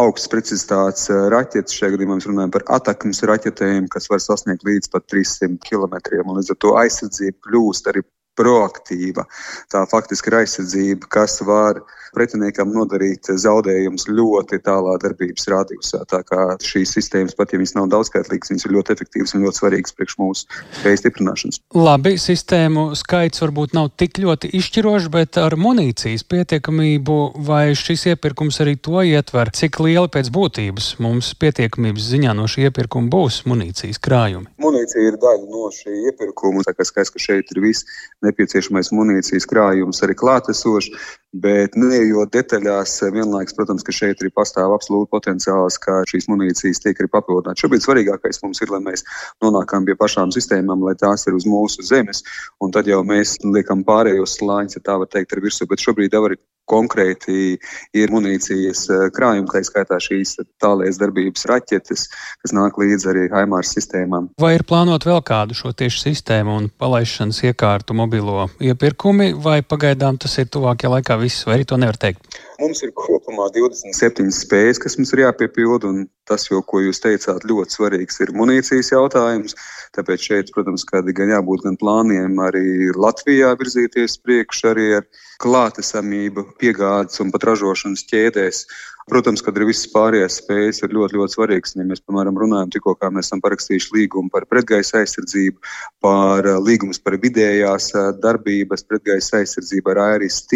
augstas 0.00 0.30
precizitātes 0.32 1.08
raķetes. 1.32 1.78
Šajā 1.78 1.96
gadījumā 1.96 2.18
mēs 2.18 2.28
runājam 2.28 2.52
par 2.54 2.66
atakmes 2.76 3.24
raķetēm, 3.28 3.88
kas 3.92 4.10
var 4.12 4.20
sasniegt 4.22 4.66
līdz 4.68 4.92
pat 4.92 5.08
3 5.08 5.21
300 5.22 5.58
km. 5.68 5.98
Līdz 6.36 6.52
ar 6.54 6.58
to 6.64 6.74
aizsardzība 6.82 7.38
kļūst 7.46 7.90
arī 7.92 8.04
proaktīva. 8.38 9.26
Tā 9.72 9.84
faktiski 9.90 10.32
ir 10.32 10.38
aizsardzība, 10.42 11.10
kas 11.12 11.40
var 11.46 11.82
pretiniekam 12.12 12.72
nodarīt 12.74 13.30
zaudējumus 13.40 14.06
ļoti 14.10 14.60
tālā 14.66 14.98
darbības 15.02 15.48
rādījusā. 15.52 16.02
Tā 16.10 16.20
kā 16.28 16.44
šīs 16.62 16.92
sistēmas, 16.98 17.36
pat 17.38 17.52
ja 17.54 17.60
viņas 17.60 17.74
nav 17.78 17.88
daudzskaitlīgas, 17.94 18.52
viņas 18.52 18.66
ir 18.68 18.74
ļoti 18.76 18.94
efektīvas 18.96 19.34
un 19.36 19.46
ļoti 19.46 19.60
svarīgas 19.60 19.96
priekš 19.96 20.18
mūsu 20.20 20.60
spēju 20.80 21.00
stiprināšanas. 21.00 21.60
Labi, 21.76 22.14
sistēmu 22.20 22.86
skaits 22.98 23.42
varbūt 23.44 23.76
nav 23.76 23.90
tik 24.00 24.20
ļoti 24.22 24.52
izšķirošs, 24.60 25.08
bet 25.12 25.40
ar 25.40 25.56
munīcijas 25.60 26.26
pietiekamību 26.28 27.18
vai 27.48 27.64
šis 27.78 28.06
iepirkums 28.12 28.60
arī 28.64 28.76
to 28.76 29.00
ietver, 29.08 29.52
cik 29.56 29.80
liela 29.84 30.10
pēc 30.12 30.28
būtības 30.34 30.92
mums 31.02 31.32
pietiekamības 31.40 32.10
ziņā 32.12 32.36
no 32.36 32.48
šī 32.50 32.68
iepirkuma 32.68 33.08
būs 33.12 33.42
munīcijas 33.48 34.00
krājumi? 34.04 34.52
Munīcija 34.62 35.14
ir 35.14 35.18
daļa 35.22 35.48
no 35.48 35.72
šī 35.72 35.96
iepirkuma. 36.12 36.64
Tā 36.66 36.76
kā 36.76 36.84
skaidrs, 36.86 37.12
ka 37.14 37.22
šeit 37.22 37.50
ir 37.54 37.62
viss 37.64 37.88
nepieciešamais 38.26 38.92
munīcijas 38.94 39.48
krājums 39.50 40.02
arī 40.06 40.16
klātesošs, 40.18 40.92
bet 41.32 41.76
neejot 41.78 42.32
detaļās, 42.34 42.98
vienlaiks, 43.14 43.56
protams, 43.56 43.84
ka 43.86 43.94
šeit 43.94 44.20
arī 44.20 44.30
pastāv 44.36 44.74
absolūti 44.76 45.10
potenciāls, 45.14 45.78
ka 45.80 46.02
šīs 46.08 46.28
munīcijas 46.28 46.82
tiek 46.84 47.00
arī 47.00 47.08
papildināts. 47.12 47.64
Šobrīd 47.64 47.84
svarīgākais 47.86 48.42
mums 48.44 48.60
ir, 48.64 48.72
lai 48.74 48.82
mēs 48.84 49.04
nonākam 49.44 49.88
pie 49.88 49.96
pašām 49.98 50.32
sistēmām, 50.34 50.84
lai 50.84 50.94
tās 51.00 51.26
ir 51.26 51.38
uz 51.38 51.48
mūsu 51.48 51.84
zemes, 51.88 52.22
un 52.60 52.74
tad 52.74 52.90
jau 52.90 53.00
mēs 53.06 53.38
liekam 53.44 53.84
pārējos 53.88 54.38
slāņus, 54.40 54.78
ja 54.78 54.86
tā 54.90 54.98
var 55.00 55.10
teikt, 55.12 55.32
ar 55.32 55.44
virsmu, 55.44 55.70
bet 55.72 55.84
šobrīd 55.84 56.12
jau 56.12 56.26
arī 56.28 56.40
konkrēti 56.70 57.58
ir 57.98 58.12
munīcijas 58.12 58.84
eh, 58.92 59.04
krājumi, 59.14 59.48
tā 59.50 59.62
skaitā 59.66 59.98
šīs 60.02 60.36
tālēs 60.62 60.98
darbības 61.00 61.46
raķetes, 61.50 62.06
kas 62.42 62.54
nāk 62.56 62.78
līdzi 62.80 63.10
arī 63.12 63.26
Haimārs 63.32 63.74
sistēmām. 63.76 64.30
Vai 64.40 64.54
ir 64.56 64.66
plānot 64.68 65.06
vēl 65.08 65.22
kādu 65.26 65.56
šo 65.58 65.74
tieši 65.76 66.06
sistēmu 66.06 66.56
un 66.60 66.68
palaišanas 66.82 67.42
iekārtu 67.50 67.96
mobilo 67.98 68.48
iepirkumi, 68.62 69.32
vai 69.42 69.60
pagaidām 69.66 70.20
tas 70.22 70.38
ir 70.38 70.50
tuvākajā 70.52 70.94
laikā 70.96 71.18
viss, 71.22 71.44
vai 71.46 71.58
arī 71.58 71.66
to 71.68 71.78
nevar 71.80 71.98
teikt? 72.00 72.38
Mums 72.60 72.82
ir 72.84 72.92
kopumā 72.94 73.48
27 73.54 74.28
spējas, 74.36 74.78
kas 74.82 74.98
mums 74.98 75.12
ir 75.14 75.24
jāpiepilda, 75.24 75.88
un 75.88 76.04
tas, 76.28 76.44
jau, 76.50 76.60
ko 76.66 76.82
jūs 76.84 77.02
teicāt, 77.02 77.46
ļoti 77.48 77.76
svarīgs 77.76 78.20
ir 78.22 78.34
munīcijas 78.36 78.92
jautājums. 78.92 79.56
Tāpēc 79.96 80.28
šeit, 80.28 80.52
protams, 80.54 80.84
gan 80.92 81.34
jābūt 81.34 81.66
gan 81.66 81.78
plāniem 81.80 82.38
arī 82.44 82.92
Latvijā 82.94 83.52
virzīties 83.58 84.18
priekš 84.22 84.64
arī 84.70 84.88
ar 85.00 85.08
klātesamību 85.42 86.46
piegādes 86.62 87.20
un 87.24 87.32
pat 87.34 87.48
ražošanas 87.50 88.06
ķēdēs. 88.10 88.64
Protams, 89.10 89.42
kad 89.42 89.56
ir 89.58 89.66
visas 89.66 89.88
pārējās 89.90 90.38
spējas, 90.38 90.78
ir 90.84 90.92
ļoti, 90.94 91.16
ļoti 91.18 91.34
svarīgas. 91.34 91.74
Ja 91.74 91.86
mēs, 91.88 92.02
piemēram, 92.06 92.38
runājam, 92.38 92.70
tikko 92.70 92.94
mēs 93.10 93.26
esam 93.26 93.42
parakstījuši 93.42 93.96
līgumu 93.96 94.30
par 94.30 94.46
pretgaisa 94.46 95.00
aizsardzību, 95.00 95.58
par 96.04 96.46
līgumus 96.62 97.02
par 97.02 97.18
vidējās 97.22 97.90
darbības 98.22 98.86
pretgaisa 98.86 99.42
aizsardzību 99.42 99.94
ar 99.94 100.02
ARST, 100.06 100.54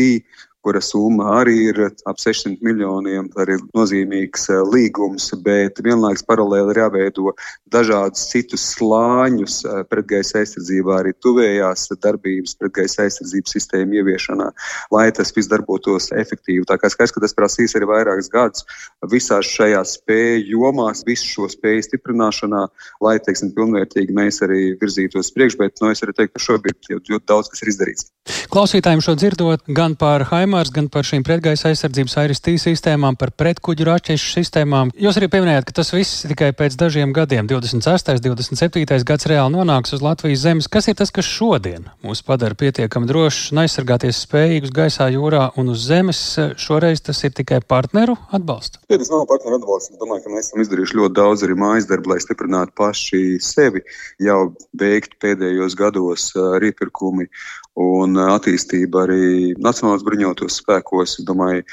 kura 0.66 0.82
summa 0.82 1.28
arī 1.38 1.54
ir 1.70 1.78
ap 1.86 2.18
600 2.18 2.58
miljoniem. 2.66 3.28
Tā 3.30 3.46
ir 3.46 3.62
nozīmīgs 3.76 4.48
eh, 4.50 4.62
līgums, 4.74 5.28
bet 5.46 5.78
vienlaikus 5.86 6.26
paralēli 6.26 6.74
ir 6.74 6.80
jāveido 6.82 7.34
dažādus 7.70 8.24
citus 8.32 8.64
slāņus 8.74 9.60
eh, 9.62 9.84
pretgaisa 9.90 10.40
aizsardzībā, 10.42 10.98
arī 10.98 11.14
tuvējās 11.22 11.86
darbības 12.02 12.56
pretgaisa 12.58 13.06
aizsardzības 13.06 13.54
sistēmu 13.54 14.00
ieviešanā, 14.00 14.48
lai 14.94 15.06
tas 15.14 15.30
viss 15.36 15.50
darbotos 15.52 16.10
efektīvi. 16.18 16.66
Tā 16.66 16.80
kā 16.82 16.90
skaidrs, 16.90 17.14
ka 17.14 17.22
tas 17.22 17.36
prasīs 17.38 17.76
arī 17.78 17.90
vairākus 17.92 18.32
gadus 18.32 18.66
visās 19.12 19.46
šajās 19.46 19.94
spēju 20.00 20.56
jomās, 20.56 21.04
visu 21.06 21.30
šo 21.30 21.50
spēju 21.52 21.86
stiprināšanā, 21.86 22.64
lai, 23.06 23.16
teiksim, 23.22 23.54
pilnvērtīgi 23.54 24.14
mēs 24.16 24.42
arī 24.46 24.74
virzītos 24.80 25.30
priekš, 25.36 25.60
bet, 25.62 25.78
nu, 25.82 25.92
es 25.94 26.02
arī 26.02 26.16
teiktu, 26.16 26.34
ka 26.34 26.44
šobrīd 26.48 26.90
jau 26.90 27.00
ļoti 27.12 27.26
daudz 27.30 27.52
kas 27.52 27.62
ir 27.62 27.72
izdarīts. 27.74 28.10
Klausītājiem 28.50 29.02
šo 29.04 29.14
dzirdot 29.18 29.66
gan 29.76 29.94
par 29.98 30.26
Haimā 30.30 30.55
Haimars, 30.56 30.70
gan 30.72 30.86
par 30.88 31.04
šīm 31.04 31.20
pretgaisa 31.20 31.68
aizsardzības 31.68 32.14
airistī 32.22 32.54
sistēmām, 32.56 33.18
par 33.20 33.28
pretkuģu 33.36 33.84
raķešu 33.84 34.30
sistēmām. 34.38 34.88
Jūs 34.96 35.18
arī 35.20 35.26
pieminējāt, 35.28 35.66
ka 35.68 35.74
tas 35.76 35.90
viss 35.92 36.22
tikai 36.24 36.48
pēc 36.56 36.78
dažiem 36.80 37.12
gadiem, 37.12 37.44
26. 37.50 38.22
27. 38.24 39.04
gads 39.04 39.28
reāli 39.28 39.52
nonāks 39.52 39.92
uz 39.92 40.00
Latvijas 40.00 40.46
zemes. 40.46 40.68
Kas 40.72 40.88
ir 40.88 40.96
tas, 40.96 41.12
kas 41.12 41.28
šodien 41.28 41.90
mūs 42.00 42.24
padara 42.24 42.56
pietiekami 42.56 43.10
drošus 43.10 43.52
un 43.52 43.60
aizsargāties 43.66 44.22
spējīgus 44.24 44.72
gaisā, 44.78 45.10
jūrā 45.12 45.50
un 45.60 45.74
uz 45.74 45.84
zemes? 45.90 46.22
Šoreiz 46.56 47.04
tas 47.04 47.20
ir 47.28 47.36
tikai 47.36 47.60
partneru 47.60 48.16
atbalsts. 48.32 48.80
Ja, 48.88 48.96
tas 48.96 49.12
nav 49.12 49.26
partneru 49.28 49.60
atbalsts. 49.60 49.92
Es 49.92 50.00
domāju, 50.00 50.24
ka 50.24 50.34
mēs 50.38 50.48
esam 50.48 50.64
izdarījuši 50.64 51.00
ļoti 51.02 51.18
daudz 51.20 51.44
arī 51.44 51.58
mājas 51.60 51.90
darbu, 51.92 52.14
lai 52.14 52.24
stiprinātu 52.24 52.72
paši 52.80 53.22
sevi, 53.44 53.84
jau 54.24 54.40
veikt 54.72 55.20
pēdējos 55.20 55.76
gados 55.76 56.30
rīpirkumi 56.64 57.28
un 57.76 58.16
attīstība 58.20 59.04
arī 59.04 59.54
Nacionālās 59.60 60.04
bruņotos 60.06 60.60
spēkos. 60.62 61.18
Domāju, 61.28 61.64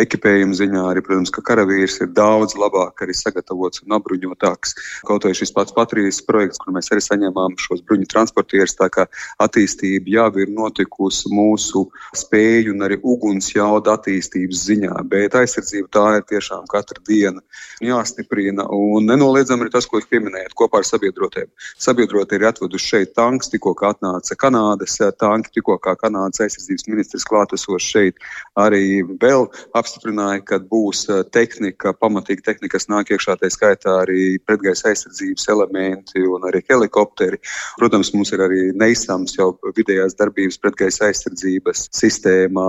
ekipējuma 0.00 0.56
ziņā 0.58 0.82
arī, 0.90 1.02
protams, 1.04 1.32
ka 1.34 1.42
karavīrs 1.46 2.00
ir 2.02 2.10
daudz 2.16 2.56
labāk 2.58 3.04
arī 3.04 3.14
sagatavots 3.16 3.84
un 3.84 3.94
apbruņotāks. 3.98 4.74
Kaut 5.06 5.26
arī 5.26 5.36
šis 5.38 5.54
pats 5.54 5.74
Patrijas 5.74 6.20
projekts, 6.26 6.60
kur 6.62 6.74
mēs 6.74 6.90
arī 6.92 7.02
saņēmām 7.04 7.56
šos 7.62 7.84
bruņu 7.86 8.08
transportierus, 8.10 8.76
tā 8.78 8.88
kā 8.92 9.06
attīstība 9.42 10.10
jau 10.16 10.28
ir 10.42 10.50
notikusi 10.54 11.30
mūsu 11.34 11.84
spēju 12.18 12.74
un 12.74 12.86
arī 12.86 12.98
uguns 13.02 13.52
jauda 13.54 13.94
attīstības 13.98 14.64
ziņā, 14.68 14.94
bet 15.10 15.38
aizsardzība 15.38 15.90
tā 15.94 16.06
ir 16.18 16.26
tiešām 16.32 16.66
katra 16.70 17.02
diena 17.06 17.42
jāstiprina 17.84 18.66
un 18.74 19.06
nenoliedzami 19.10 19.68
ir 19.68 19.72
tas, 19.74 19.86
ko 19.86 20.00
jūs 20.00 20.10
pieminējat 20.10 20.56
kopā 20.58 20.82
ar 20.82 20.88
sabiedrotiem. 20.88 21.50
Sabiedrotie 21.80 22.40
ir 22.40 22.48
atveduši 22.50 22.90
šeit 22.94 23.14
tanks, 23.18 23.50
tikko 23.52 23.74
atnāca 23.86 24.36
Kanādas 24.38 24.98
tanki, 25.20 25.52
tikko 25.58 25.78
kā 25.82 25.94
Kanādas 26.00 26.42
aizsardzības 26.44 26.88
ministrs 26.90 27.26
klātesošs 27.28 27.90
šeit 27.94 28.22
arī 28.58 29.02
vēl 29.22 29.48
apstiprināja, 29.84 30.40
ka 30.48 30.58
būs 30.70 31.04
eh, 31.12 31.22
tehnika, 31.34 31.92
pamatīga 32.00 32.48
tehnika, 32.48 32.74
kas 32.76 32.88
nāk 32.90 33.12
iekšā, 33.14 33.36
tā 33.40 33.50
skaitā 33.52 33.98
arī 34.02 34.38
pretgaisa 34.42 34.90
aizsardzības 34.90 35.46
elementi 35.52 36.24
un 36.24 36.46
arī 36.48 36.62
helikopteri. 36.70 37.40
Protams, 37.78 38.12
mums 38.16 38.32
ir 38.34 38.44
arī 38.44 38.62
neizsams 38.80 39.36
jau 39.36 39.52
vidējās 39.76 40.16
darbības 40.18 40.60
pretgaisa 40.62 41.10
aizsardzības 41.10 41.88
sistēmā 41.94 42.68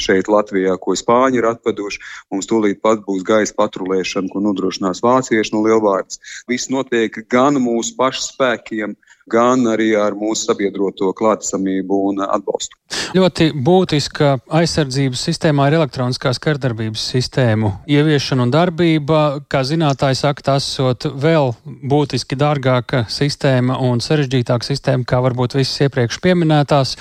šeit 0.00 0.30
Latvijā, 0.30 0.76
ko 0.80 0.96
Spāņi 0.98 1.42
ir 1.42 1.50
atveduši. 1.50 2.02
Mums 2.32 2.48
tūlīt 2.50 2.80
pat 2.84 3.02
būs 3.06 3.26
gaisa 3.26 3.56
patrulēšana, 3.58 4.30
ko 4.32 4.44
nodrošinās 4.44 5.02
vācieši 5.04 5.56
no 5.56 5.64
Lielvārdas. 5.66 6.22
Viss 6.50 6.70
notiek 6.72 7.18
gan 7.32 7.58
mūsu 7.62 7.96
pašu 7.98 8.28
spēkiem, 8.30 8.94
gan 9.30 9.64
arī 9.70 9.92
ar 9.98 10.16
mūsu 10.18 10.50
sabiedroto 10.50 11.12
klātesamību 11.16 12.00
un 12.10 12.22
atbalstu. 12.24 12.76
Ļoti 13.14 13.50
būtiska 13.64 14.30
aizsardzības 14.58 15.22
sistēmā 15.28 15.68
ir 15.70 15.78
elektroniskās 15.78 16.40
kardarbības 16.42 17.02
sistēmu 17.14 17.70
ieviešana 17.90 18.44
un 18.46 18.52
darbība. 18.54 19.20
Kā 19.50 19.62
zinātāji 19.66 20.18
saka, 20.20 20.44
tas 20.50 20.66
esot 20.66 21.06
vēl 21.22 21.52
būtiski 21.64 22.38
dārgāka 22.38 23.04
sistēma 23.10 23.78
un 23.84 24.02
sarežģītāka 24.04 24.66
sistēma, 24.66 25.06
kā 25.08 25.20
varbūt 25.24 25.56
visas 25.58 25.86
iepriekš 25.86 26.20
pieminētās, 26.24 26.96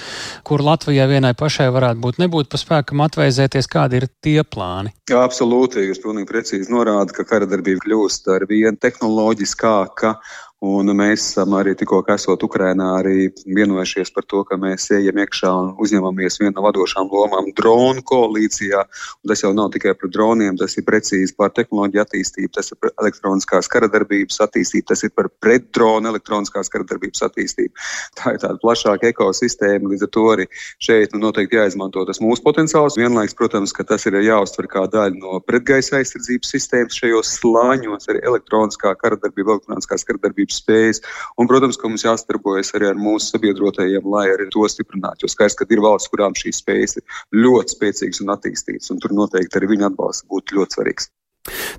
kur 0.48 0.64
Latvijai 0.64 1.10
vienai 1.12 1.34
pašai 1.38 1.70
varētu 1.74 2.04
būt 2.04 2.22
nebūt 2.24 2.52
pa 2.52 2.62
spēkam 2.62 3.04
atvēzēties, 3.08 3.70
kādi 3.72 4.02
ir 4.02 4.08
tie 4.24 4.40
plāni. 4.44 4.94
Jā, 5.10 5.24
absolūti, 5.26 5.84
jūs 5.90 6.02
pilnīgi 6.04 6.30
precīzi 6.30 6.72
norādat, 6.72 7.12
ka 7.16 7.28
karadarbība 7.28 7.84
kļūst 7.84 8.32
ar 8.32 8.48
vien 8.50 8.80
tehnoloģiskāka 8.80 10.16
Un 10.64 10.88
mēs 10.96 11.20
esam 11.26 11.58
arī 11.58 11.74
tikko 11.76 11.98
esot 12.14 12.44
Ukrainā 12.46 12.86
arī 13.02 13.26
vienojušies 13.44 14.14
par 14.16 14.24
to, 14.32 14.46
ka 14.48 14.56
mēs 14.56 14.86
ejam 14.96 15.18
iekšā 15.20 15.50
un 15.52 15.72
uzņemamies 15.84 16.40
vienu 16.40 16.54
no 16.56 16.64
vadošām 16.64 17.10
lomām 17.12 17.50
dronu 17.58 18.00
koalīcijā. 18.08 18.84
Un 19.20 19.32
tas 19.32 19.44
jau 19.44 19.52
nav 19.52 19.74
tikai 19.74 19.92
par 20.00 20.12
droniem, 20.14 20.56
tas 20.56 20.78
ir 20.80 20.86
precīzi 20.88 21.36
par 21.36 21.52
tehnoloģiju 21.58 22.04
attīstību, 22.06 22.52
tas 22.56 22.72
ir 22.72 22.80
par 22.80 22.94
elektroniskās 23.04 23.68
karadarbības 23.74 24.40
attīstību, 24.46 24.86
tas 24.94 25.04
ir 25.04 25.12
par 25.12 25.28
pretdronu 25.44 26.14
elektroniskās 26.14 26.72
karadarbības 26.72 27.26
attīstību. 27.28 27.84
Tā 28.22 28.38
ir 28.38 28.40
tāda 28.46 28.56
plašāka 28.64 29.12
ekosistēma, 29.12 29.92
līdz 29.92 30.08
ar 30.08 30.14
to 30.16 30.26
arī 30.32 30.48
šeit 30.80 31.12
nu, 31.12 31.26
noteikti 31.26 31.60
jāizmanto 31.60 32.06
tas 32.08 32.24
mūsu 32.24 32.40
potenciāls. 32.48 32.96
Vienlaiks, 33.02 33.36
protams, 33.36 33.76
ka 33.76 33.84
tas 33.92 34.08
ir 34.08 34.16
jāuztver 34.24 34.72
kā 34.72 34.88
daļa 34.96 35.20
no 35.20 35.44
pretgaisa 35.44 36.00
aizsardzības 36.00 36.56
sistēmas 36.56 37.04
šajos 37.04 37.36
slāņos, 37.42 38.08
arī 38.16 38.24
elektroniskā 38.32 38.96
karadarbība, 39.04 39.58
elektroniskās 39.58 40.08
karadarbības 40.08 40.53
sadarbības 40.54 40.62
spējas. 40.64 41.02
Un, 41.38 41.48
protams, 41.48 41.78
ka 41.78 41.88
mums 41.88 42.06
jāsadarbojas 42.06 42.74
arī 42.78 42.90
ar 42.92 43.00
mūsu 43.00 43.34
sabiedrotajiem, 43.34 44.06
lai 44.06 44.28
arī 44.34 44.50
to 44.54 44.68
stiprinātu. 44.70 45.26
Jo 45.26 45.34
skaidrs, 45.34 45.58
ka 45.58 45.66
ir 45.70 45.82
valsts, 45.84 46.12
kurām 46.14 46.34
šīs 46.38 46.62
spējas 46.62 46.98
ir 46.98 47.04
ļoti 47.34 47.78
spēcīgas 47.78 48.24
un 48.24 48.34
attīstītas, 48.36 48.92
un 48.94 49.00
tur 49.00 49.14
noteikti 49.14 49.60
arī 49.60 49.74
viņa 49.76 49.92
atbalsts 49.92 50.28
būtu 50.30 50.60
ļoti 50.60 50.80
svarīgs. 50.80 51.10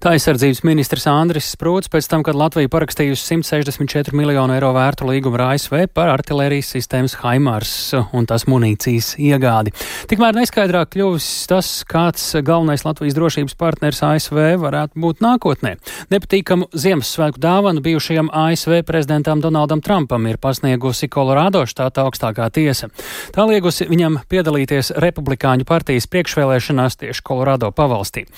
Tā 0.04 0.10
aizsardzības 0.12 0.58
ministrs 0.68 1.06
Andris 1.08 1.46
Sprūts 1.54 1.88
pēc 1.88 2.04
tam, 2.12 2.20
kad 2.26 2.36
Latvija 2.36 2.68
parakstījusi 2.68 3.24
164 3.24 4.12
miljonu 4.12 4.52
eiro 4.52 4.74
vērtu 4.76 5.06
līgumu 5.08 5.38
ar 5.38 5.54
ASV 5.54 5.86
par 5.96 6.10
artilērijas 6.12 6.74
sistēmas 6.74 7.14
Haimars 7.22 7.72
un 8.12 8.28
tās 8.28 8.44
munīcijas 8.44 9.14
iegādi. 9.16 9.72
Tikmēr 10.10 10.36
neskaidrāk 10.36 10.90
kļuvis 10.92 11.28
tas, 11.48 11.70
kāds 11.88 12.26
galvenais 12.44 12.84
Latvijas 12.84 13.16
drošības 13.16 13.56
partners 13.56 14.02
ASV 14.04 14.42
varētu 14.60 15.00
būt 15.00 15.24
nākotnē. 15.24 15.72
Nepatīkamu 16.12 16.68
Ziemassvētku 16.76 17.40
dāvanu 17.40 17.80
bijušajam 17.88 18.28
ASV 18.28 18.82
prezidentam 18.84 19.40
Donaldam 19.40 19.80
Trumpam 19.80 20.28
ir 20.28 20.36
pasniegusi 20.36 21.08
Kolorādo 21.08 21.64
štāta 21.64 22.04
augstākā 22.04 22.50
tiesa. 22.52 22.90
Tā 23.32 23.48
liegusi 23.48 23.88
viņam 23.88 24.20
piedalīties 24.28 24.92
Republikāņu 25.00 25.64
partijas 25.72 26.10
priekšvēlēšanās 26.12 27.00
tieši 27.00 27.24
Kolorādo 27.24 27.72
pavalstī. 27.72 28.28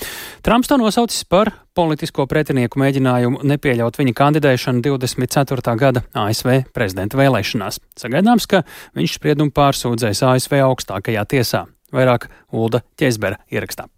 Trumps 0.47 0.71
to 0.71 0.79
nosauc 0.79 1.16
ticis 1.17 1.29
par 1.29 1.51
politisko 1.75 2.27
pretinieku 2.29 2.81
mēģinājumu 2.81 3.41
nepieļaut 3.49 3.97
viņa 3.97 4.13
kandidēšanu 4.17 4.83
24. 4.85 5.77
gada 5.81 6.03
ASV 6.13 6.69
prezidenta 6.77 7.17
vēlēšanās. 7.17 7.81
Sagaidāms, 7.97 8.47
ka 8.47 8.65
viņš 8.97 9.17
spriedumu 9.17 9.55
pārsūdzēs 9.57 10.25
ASV 10.29 10.61
augstākajā 10.61 11.25
tiesā. 11.25 11.67
Vairāk 11.93 12.29
Ulda 12.53 12.85
Ķezbera 12.99 13.41
ierakstā. 13.49 13.89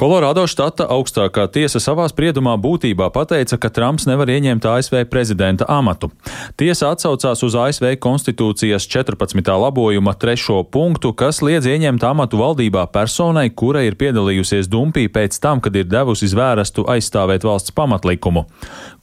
Kolorādo 0.00 0.46
štata 0.48 0.86
augstākā 0.88 1.42
tiesa 1.52 1.76
savā 1.76 2.06
spriedumā 2.08 2.54
būtībā 2.56 3.10
pateica, 3.12 3.58
ka 3.60 3.68
Trumps 3.68 4.06
nevar 4.08 4.30
ieņemt 4.32 4.64
ASV 4.64 5.02
prezidenta 5.12 5.66
amatu. 5.68 6.08
Tiesa 6.56 6.88
atsaucās 6.94 7.42
uz 7.44 7.52
ASV 7.52 7.98
konstitūcijas 8.00 8.86
14. 8.88 9.44
labojuma 9.44 10.14
trešo 10.16 10.62
punktu, 10.64 11.12
kas 11.12 11.42
liedz 11.44 11.68
ieņemt 11.68 12.06
amatu 12.08 12.40
valdībā 12.40 12.86
personai, 12.94 13.50
kura 13.52 13.82
ir 13.84 13.98
piedalījusies 14.00 14.70
dumpī 14.72 15.04
pēc 15.12 15.36
tam, 15.36 15.60
kad 15.60 15.76
ir 15.76 15.84
devusi 15.84 16.30
zvērestu 16.32 16.86
aizstāvēt 16.88 17.44
valsts 17.44 17.76
pamatlikumu. 17.76 18.46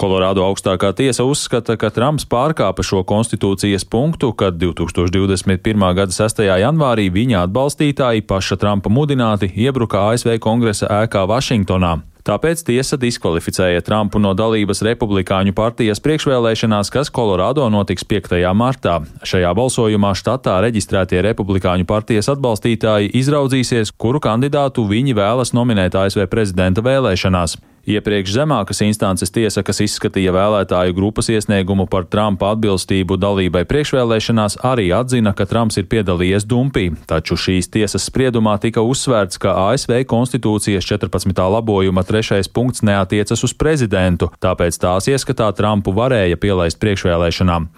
Kolorādo 0.01 0.47
augstākā 0.49 0.95
tiesa 0.97 1.27
uzskata, 1.29 1.77
ka 1.77 1.93
Trumps 1.93 2.25
pārkāpa 2.25 2.81
šo 2.81 3.03
konstitūcijas 3.05 3.85
punktu, 3.85 4.31
kad 4.33 4.57
2021. 4.57 5.93
gada 6.01 6.17
6. 6.17 6.41
janvārī 6.41 7.11
viņa 7.13 7.45
atbalstītāji 7.45 8.25
paša 8.25 8.57
Trumpa 8.65 8.89
mudināti 8.89 9.53
iebruka 9.53 10.07
ASV 10.09 10.39
kongresa 10.41 10.86
ēkā 10.89 11.27
Vašingtonā. 11.29 11.97
Tāpēc 12.27 12.59
tiesa 12.67 12.97
diskvalificēja 12.99 13.85
Trumpu 13.87 14.19
no 14.19 14.33
dalības 14.35 14.81
Republikāņu 14.83 15.53
partijas 15.55 16.01
priekšvēlēšanās, 16.03 16.91
kas 16.91 17.11
Kolorādo 17.13 17.69
notiks 17.71 18.03
5. 18.03 18.35
martā. 18.51 18.97
Šajā 19.23 19.53
balsojumā 19.55 20.11
štatā 20.19 20.57
reģistrētie 20.65 21.23
Republikāņu 21.23 21.87
partijas 21.87 22.27
atbalstītāji 22.33 23.13
izraudzīsies, 23.15 23.93
kuru 23.95 24.19
kandidātu 24.19 24.83
viņi 24.91 25.15
vēlas 25.15 25.55
nominēt 25.55 25.95
ASV 25.95 26.27
prezidenta 26.27 26.83
vēlēšanās. 26.83 27.55
Iepriekš 27.87 28.33
zemākas 28.35 28.81
instances 28.83 29.31
tiesa, 29.31 29.61
kas 29.63 29.77
izskatīja 29.79 30.33
vēlētāju 30.35 30.91
grupas 30.91 31.29
iesniegumu 31.31 31.85
par 31.87 32.03
Trumpa 32.11 32.49
atbilstību 32.51 33.15
dalībai 33.15 33.61
priekšvēlēšanās, 33.69 34.57
arī 34.67 34.89
atzina, 34.91 35.31
ka 35.31 35.45
Trumps 35.47 35.79
ir 35.79 35.87
piedalījies 35.87 36.43
dumpī, 36.51 36.89
taču 37.07 37.37
šīs 37.39 37.71
tiesas 37.71 38.09
spriedumā 38.09 38.57
tika 38.59 38.83
uzsvērts, 38.83 39.39
ka 39.39 39.53
ASV 39.69 40.01
konstitūcijas 40.11 40.83
14. 40.83 41.31
labojuma 41.31 42.03
trešais 42.03 42.51
punkts 42.51 42.83
neatiecas 42.83 43.45
uz 43.47 43.55
prezidentu, 43.55 44.33
tāpēc 44.43 44.81
tās 44.83 45.07
ieskatā 45.07 45.47
Trumpu 45.55 45.95
varēja 45.95 46.35
pielaist 46.43 46.81
priekšvēlēšanām. 46.83 47.69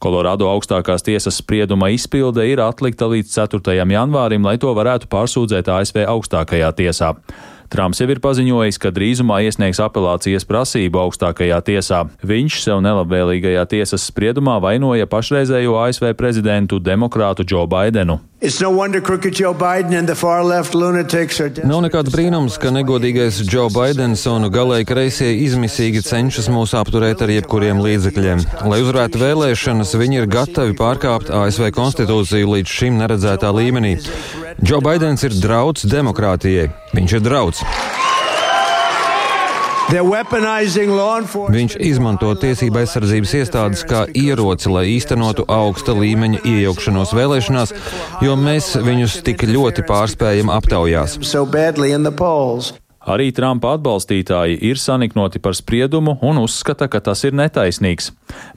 Kolorādo 0.00 0.48
augstākās 0.48 1.04
tiesas 1.04 1.42
sprieduma 1.42 1.90
izpilde 1.92 2.46
ir 2.48 2.64
atlikta 2.64 3.10
līdz 3.12 3.36
4. 3.36 3.76
janvārim, 3.84 4.48
lai 4.48 4.56
to 4.56 4.72
varētu 4.72 5.12
pārsūdzēt 5.12 5.68
ASV 5.76 6.06
augstākajā 6.08 6.72
tiesā. 6.80 7.12
Trumps 7.68 8.00
jau 8.00 8.08
ir 8.08 8.20
paziņojis, 8.24 8.78
ka 8.80 8.92
drīzumā 8.94 9.42
iesniegs 9.44 9.80
apelācijas 9.84 10.46
prasību 10.48 11.02
augstākajā 11.02 11.58
tiesā. 11.66 12.04
Viņš 12.24 12.62
sev 12.64 12.80
nelabvēlīgajā 12.86 13.66
tiesas 13.74 14.08
spriedumā 14.08 14.56
vainoja 14.64 15.08
pašreizējo 15.10 15.76
ASV 15.82 16.14
prezidentu 16.16 16.80
demokrātu 16.80 17.44
Džo 17.44 17.66
Baidenu. 17.68 18.20
Nav 21.66 21.80
nekāds 21.82 22.12
brīnums, 22.14 22.54
ka 22.62 22.70
negodīgais 22.70 23.40
Džo 23.42 23.64
Baidens 23.74 24.22
un 24.30 24.46
galēji 24.54 24.86
kreisie 24.86 25.32
izmisīgi 25.42 26.04
cenšas 26.06 26.46
mūs 26.54 26.76
apturēt 26.78 27.24
ar 27.26 27.32
jebkuriem 27.34 27.82
līdzekļiem. 27.82 28.44
Lai 28.70 28.78
uzvarētu 28.84 29.18
vēlēšanas, 29.24 29.96
viņi 29.98 30.22
ir 30.22 30.30
gatavi 30.30 30.78
pārkāpt 30.78 31.34
ASV 31.34 31.72
konstitūciju 31.74 32.54
līdz 32.54 32.76
šim 32.78 33.02
neredzētā 33.02 33.50
līmenī. 33.58 33.96
Džo 34.62 34.78
Baidens 34.86 35.26
ir 35.26 35.34
drauds 35.42 35.88
demokrātijai. 35.90 36.70
Viņš 36.94 37.18
ir 37.18 37.26
drauds. 41.38 41.54
Viņš 41.54 41.76
izmanto 41.80 42.34
tiesība 42.36 42.82
aizsardzības 42.82 43.30
iestādes 43.38 43.84
kā 43.88 44.02
ieroci, 44.12 44.68
lai 44.68 44.84
īstenotu 44.92 45.46
augsta 45.48 45.94
līmeņa 45.96 46.42
iejaukšanos 46.44 47.14
vēlēšanās, 47.16 47.72
jo 48.24 48.36
mēs 48.36 48.74
viņus 48.84 49.22
tik 49.24 49.46
ļoti 49.48 49.86
pārspējam 49.88 50.52
aptaujās. 50.52 51.16
Arī 53.08 53.30
Trumpa 53.32 53.70
atbalstītāji 53.78 54.58
ir 54.68 54.76
saniknoti 54.76 55.40
par 55.40 55.54
spriedumu 55.56 56.18
un 56.28 56.42
uzskata, 56.42 56.90
ka 56.92 57.00
tas 57.00 57.22
ir 57.24 57.32
netaisnīgs. 57.32 58.10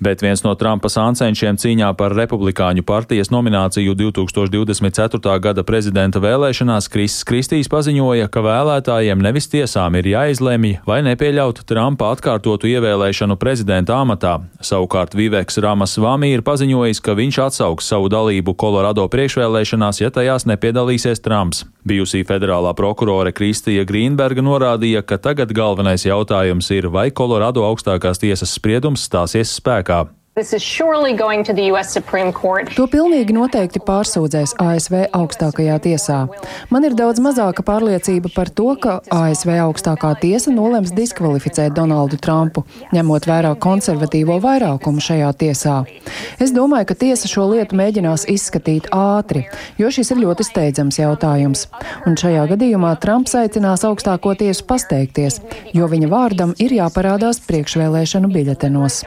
Bet 0.03 0.19
viens 0.19 0.41
no 0.43 0.51
Trumpa 0.59 0.89
sāncenšiem 0.91 1.55
cīņā 1.61 1.93
par 1.95 2.11
republikāņu 2.17 2.83
partijas 2.83 3.31
nomināciju 3.31 3.95
2024. 3.95 5.37
gada 5.39 5.63
prezidenta 5.63 6.19
vēlēšanās 6.19 6.89
Krisis 6.91 7.23
Kristīs 7.23 7.71
paziņoja, 7.71 8.27
ka 8.27 8.43
vēlētājiem 8.43 9.23
nevis 9.23 9.47
tiesām 9.53 9.95
ir 10.01 10.09
jāizlemj 10.11 10.81
vai 10.83 10.99
nepieļaut 11.07 11.63
Trumpa 11.71 12.11
atkārtotu 12.17 12.67
ievēlēšanu 12.73 13.39
prezidenta 13.39 14.01
amatā. 14.03 14.33
Savukārt 14.59 15.15
Viveks 15.15 15.61
Ramas 15.63 15.95
Vami 15.95 16.33
ir 16.35 16.43
paziņojis, 16.43 16.99
ka 16.99 17.15
viņš 17.15 17.39
atsauks 17.47 17.87
savu 17.93 18.11
dalību 18.11 18.57
Kolorado 18.59 19.07
priekšvēlēšanās, 19.15 20.03
ja 20.03 20.11
tajās 20.11 20.49
nepiedalīsies 20.51 21.23
Trumps. 21.23 21.63
Bijusī 21.87 22.25
federālā 22.27 22.75
prokurore 22.77 23.31
Kristija 23.33 23.87
Grīnberga 23.87 24.40
norādīja, 24.45 25.03
ka 25.05 25.17
tagad 25.21 25.53
galvenais 25.55 26.05
jautājums 26.05 26.71
ir, 26.75 26.89
vai 26.93 27.09
Kolorado 27.11 27.65
augstākās 27.67 28.21
tiesas 28.21 28.53
spriedums 28.57 29.05
stāsies 29.07 29.53
spēkā. 29.59 30.05
To 32.77 32.85
pilnīgi 32.87 33.33
noteikti 33.35 33.81
pārsūdzēs 33.83 34.53
ASV 34.63 34.93
augstākajā 35.11 35.73
tiesā. 35.83 36.19
Man 36.71 36.85
ir 36.87 36.93
daudz 36.95 37.19
mazāka 37.19 37.65
pārliecība 37.67 38.31
par 38.31 38.47
to, 38.47 38.69
ka 38.79 38.93
ASV 39.11 39.51
augstākā 39.65 40.13
tiesa 40.21 40.53
nolems 40.55 40.93
diskvalificēt 40.95 41.75
Donaldu 41.75 42.15
Trumpu, 42.15 42.63
ņemot 42.95 43.27
vērā 43.27 43.51
konservatīvo 43.59 44.37
vairākumu 44.45 45.03
šajā 45.03 45.33
tiesā. 45.35 45.75
Es 46.39 46.55
domāju, 46.55 46.87
ka 46.93 46.97
tiesa 47.03 47.27
šo 47.27 47.49
lietu 47.51 47.75
mēģinās 47.75 48.23
izskatīt 48.31 48.87
ātri, 48.95 49.43
jo 49.83 49.91
šis 49.91 50.13
ir 50.15 50.23
ļoti 50.23 50.47
steidzams 50.47 51.01
jautājums. 51.01 51.65
Un 52.07 52.15
šajā 52.15 52.47
gadījumā 52.53 52.93
Trumps 53.03 53.35
aicinās 53.35 53.83
augstāko 53.83 54.37
tiesu 54.39 54.63
pasteikties, 54.71 55.41
jo 55.75 55.91
viņa 55.91 56.07
vārdam 56.15 56.55
ir 56.55 56.79
jāparādās 56.79 57.43
priekšvēlēšanu 57.51 58.31
biļetenos 58.31 59.03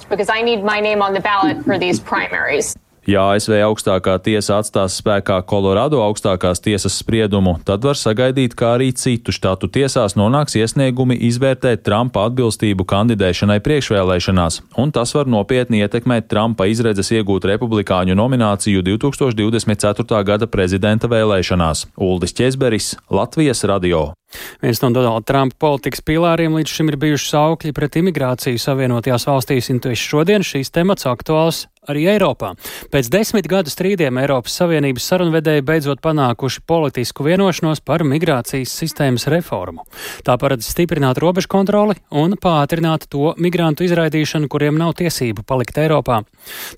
on 1.14 1.22
the 1.22 1.22
ballot 1.22 1.64
for 1.64 1.78
these 1.78 2.00
primaries. 2.00 2.74
Ja 3.04 3.26
ASV 3.34 3.58
augstākā 3.66 4.14
tiesa 4.24 4.62
atstās 4.62 4.94
spēkā 4.96 5.42
Kolorado 5.44 5.98
augstākās 6.00 6.62
tiesas 6.64 6.94
spriedumu, 7.02 7.58
tad 7.68 7.84
var 7.84 7.98
sagaidīt, 8.00 8.54
ka 8.56 8.70
arī 8.78 8.94
citu 8.96 9.28
štatu 9.28 9.68
tiesās 9.68 10.16
nonāks 10.16 10.56
iesniegumi 10.56 11.18
izvērtēt 11.28 11.84
Trumpa 11.84 12.24
atbilstību 12.30 12.88
kandidēšanai 12.88 13.58
priekšvēlēšanās, 13.60 14.62
un 14.80 14.96
tas 14.96 15.12
var 15.12 15.28
nopietni 15.28 15.84
ietekmēt 15.84 16.32
Trumpa 16.32 16.64
izredzes 16.72 17.12
iegūt 17.12 17.44
republikāņu 17.52 18.16
nomināciju 18.16 18.80
2024. 18.88 20.24
gada 20.24 20.48
prezidenta 20.48 21.12
vēlēšanās. 21.12 21.90
Uldis 22.00 22.32
Česberis, 22.32 22.94
Latvijas 23.12 23.66
radio. 23.68 24.14
Viens 24.62 24.82
no 24.82 24.90
Donalda 24.94 25.26
Trumpa 25.28 25.58
politikas 25.66 26.04
pilāriem 26.06 26.56
līdz 26.58 26.76
šim 26.78 26.92
ir 26.92 26.98
bijuši 27.00 27.30
saukļi 27.34 27.74
pret 27.76 28.00
imigrāciju 28.00 28.60
Savienotajās 28.60 29.28
valstīs, 29.30 29.70
un 29.74 29.82
tieši 29.84 30.10
šodien 30.14 30.46
šīs 30.46 30.72
temats 30.74 31.08
aktuāls 31.10 31.66
arī 31.90 32.06
Eiropā. 32.14 32.54
Pēc 32.92 33.10
desmit 33.12 33.48
gadu 33.50 33.72
strīdiem 33.72 34.18
Eiropas 34.22 34.56
Savienības 34.60 35.08
sarunvedēji 35.10 35.64
beidzot 35.66 36.02
panākuši 36.04 36.64
politisku 36.66 37.26
vienošanos 37.26 37.82
par 37.84 38.04
migrācijas 38.08 38.72
sistēmas 38.72 39.28
reformu. 39.32 39.84
Tā 40.26 40.38
paredz 40.40 40.68
stiprināt 40.70 41.20
robežu 41.22 41.50
kontroli 41.52 41.98
un 42.10 42.38
pātrināt 42.40 43.06
to 43.12 43.34
migrantu 43.38 43.84
izraidīšanu, 43.84 44.48
kuriem 44.48 44.80
nav 44.80 44.96
tiesību 45.00 45.44
palikt 45.46 45.78
Eiropā. 45.82 46.22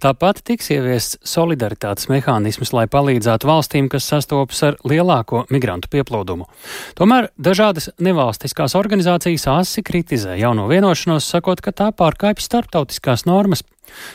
Tāpat 0.02 0.42
tiks 0.46 0.72
ieviests 0.74 1.20
solidaritātes 1.26 2.10
mehānisms, 2.12 2.74
lai 2.76 2.86
palīdzētu 2.90 3.48
valstīm, 3.48 3.90
kas 3.92 4.10
sastopas 4.10 4.62
ar 4.66 4.80
lielāko 4.86 5.46
migrantu 5.52 5.90
pieplūdumu. 5.94 6.50
Tomēr 6.98 7.30
Dažādas 7.46 7.90
nevalstiskās 8.02 8.74
organizācijas 8.78 9.44
asi 9.52 9.82
kritizē 9.86 10.38
jauno 10.40 10.64
vienošanos, 10.70 11.28
sakot, 11.30 11.60
ka 11.62 11.70
tā 11.70 11.90
pārkāpj 11.94 12.42
starptautiskās 12.42 13.26
normas. 13.28 13.62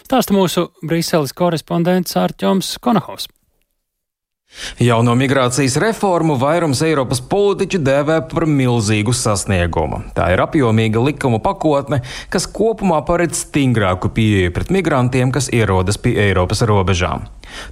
Stāsta 0.06 0.36
mūsu 0.36 0.70
Briseles 0.82 1.36
korespondents 1.38 2.18
Ārķoms 2.20 2.78
Konahovs. 2.84 3.30
Jauno 4.80 5.14
migrācijas 5.16 5.78
reformu 5.80 6.36
vairums 6.36 6.82
Eiropas 6.84 7.22
politiķu 7.32 7.80
dēvē 7.86 8.18
par 8.34 8.46
milzīgu 8.50 9.14
sasniegumu. 9.16 10.02
Tā 10.18 10.28
ir 10.34 10.44
apjomīga 10.44 11.00
likuma 11.06 11.40
pakotne, 11.44 12.02
kas 12.34 12.50
kopumā 12.52 13.00
paredz 13.08 13.46
stingrāku 13.46 14.12
pieeju 14.12 14.52
pret 14.58 14.74
migrantiem, 14.76 15.32
kas 15.32 15.48
ierodas 15.56 16.02
pie 16.02 16.18
Eiropas 16.26 16.66
robežām. 16.68 17.30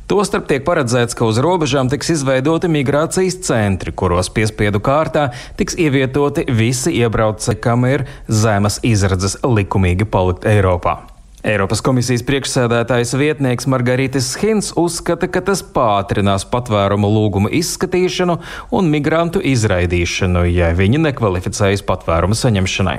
Tostarp 0.08 0.48
tiek 0.48 0.64
paredzēts, 0.68 1.18
ka 1.20 1.28
uz 1.28 1.42
robežām 1.44 1.92
tiks 1.92 2.14
izveidoti 2.16 2.72
migrācijas 2.72 3.42
centri, 3.44 3.92
kuros 3.92 4.32
piespiedu 4.32 4.80
kārtā 4.80 5.30
tiks 5.60 5.76
ievietoti 5.76 6.48
visi 6.48 6.96
iebraucēji, 7.04 7.60
kam 7.60 7.88
ir 7.92 8.08
zemes 8.32 8.80
izredzes 8.88 9.40
likumīgi 9.44 10.08
palikt 10.08 10.48
Eiropā. 10.48 11.00
Eiropas 11.40 11.80
komisijas 11.80 12.20
priekšsēdētājs 12.28 13.14
vietnieks 13.16 13.68
Margaritis 13.72 14.34
Hins 14.42 14.74
uzskata, 14.76 15.30
ka 15.32 15.40
tas 15.48 15.62
pātrinās 15.64 16.44
patvērumu 16.52 17.08
lūgumu 17.08 17.52
izskatīšanu 17.56 18.36
un 18.76 18.90
migrantu 18.92 19.40
izraidīšanu, 19.48 20.44
ja 20.52 20.74
viņi 20.76 21.00
nekvalificējas 21.06 21.86
patvērumu 21.88 22.36
saņemšanai. 22.36 22.98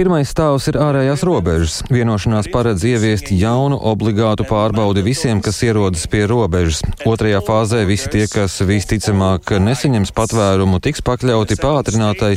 Pirmais 0.00 0.30
stāvs 0.32 0.64
ir 0.70 0.78
ārējās 0.80 1.20
robežas. 1.28 1.74
Vienošanās 1.92 2.46
paredz 2.48 2.86
ieviest 2.88 3.26
jaunu 3.36 3.76
obligātu 3.90 4.46
pārbaudi 4.48 5.02
visiem, 5.04 5.42
kas 5.44 5.58
ierodas 5.60 6.06
pie 6.08 6.22
robežas. 6.30 6.80
Otrajā 7.04 7.42
fāzē 7.44 7.82
visi 7.84 8.08
tie, 8.14 8.22
kas 8.32 8.54
visticamāk 8.64 9.52
nesaņems 9.60 10.14
patvērumu, 10.16 10.80
tiks 10.80 11.04
pakļauti 11.04 11.58
pātrinātai 11.60 12.30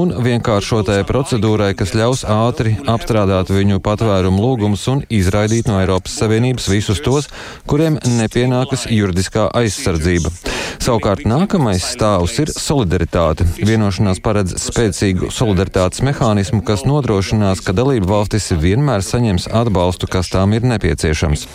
un 0.00 0.14
vienkāršotai 0.24 1.02
procedūrai, 1.10 1.74
kas 1.76 1.92
ļaus 1.92 2.24
ātri 2.24 2.78
apstrādāt 2.88 3.52
viņu 3.52 3.82
patvērumu 3.84 4.40
lūgumus 4.40 4.86
un 4.88 5.04
izraidīt 5.12 5.68
no 5.68 5.76
Eiropas 5.82 6.16
Savienības 6.22 6.70
visus 6.72 7.04
tos, 7.04 7.28
kuriem 7.68 8.00
nepienākas 8.16 8.88
juridiskā 8.88 9.50
aizsardzība. 9.60 10.32
Savukārt 10.80 11.26
nākamais 11.28 11.84
stāvs 11.92 12.38
ir 12.40 12.48
solidaritāte. 12.54 13.44
Vienošanās 13.60 14.22
paredz 14.24 14.54
spēcīgu 14.62 15.28
solidaritātes 15.34 16.00
mehānismu, 16.06 16.62
kas 16.64 16.86
nodrošinās, 17.10 17.60
ka 17.66 17.74
dalību 17.74 18.06
valstis 18.06 18.52
vienmēr 18.54 19.02
saņems 19.02 19.48
atbalstu, 19.50 20.06
kas 20.10 20.30
tām 20.30 20.54
ir 20.54 20.62
nepieciešams. 20.62 21.46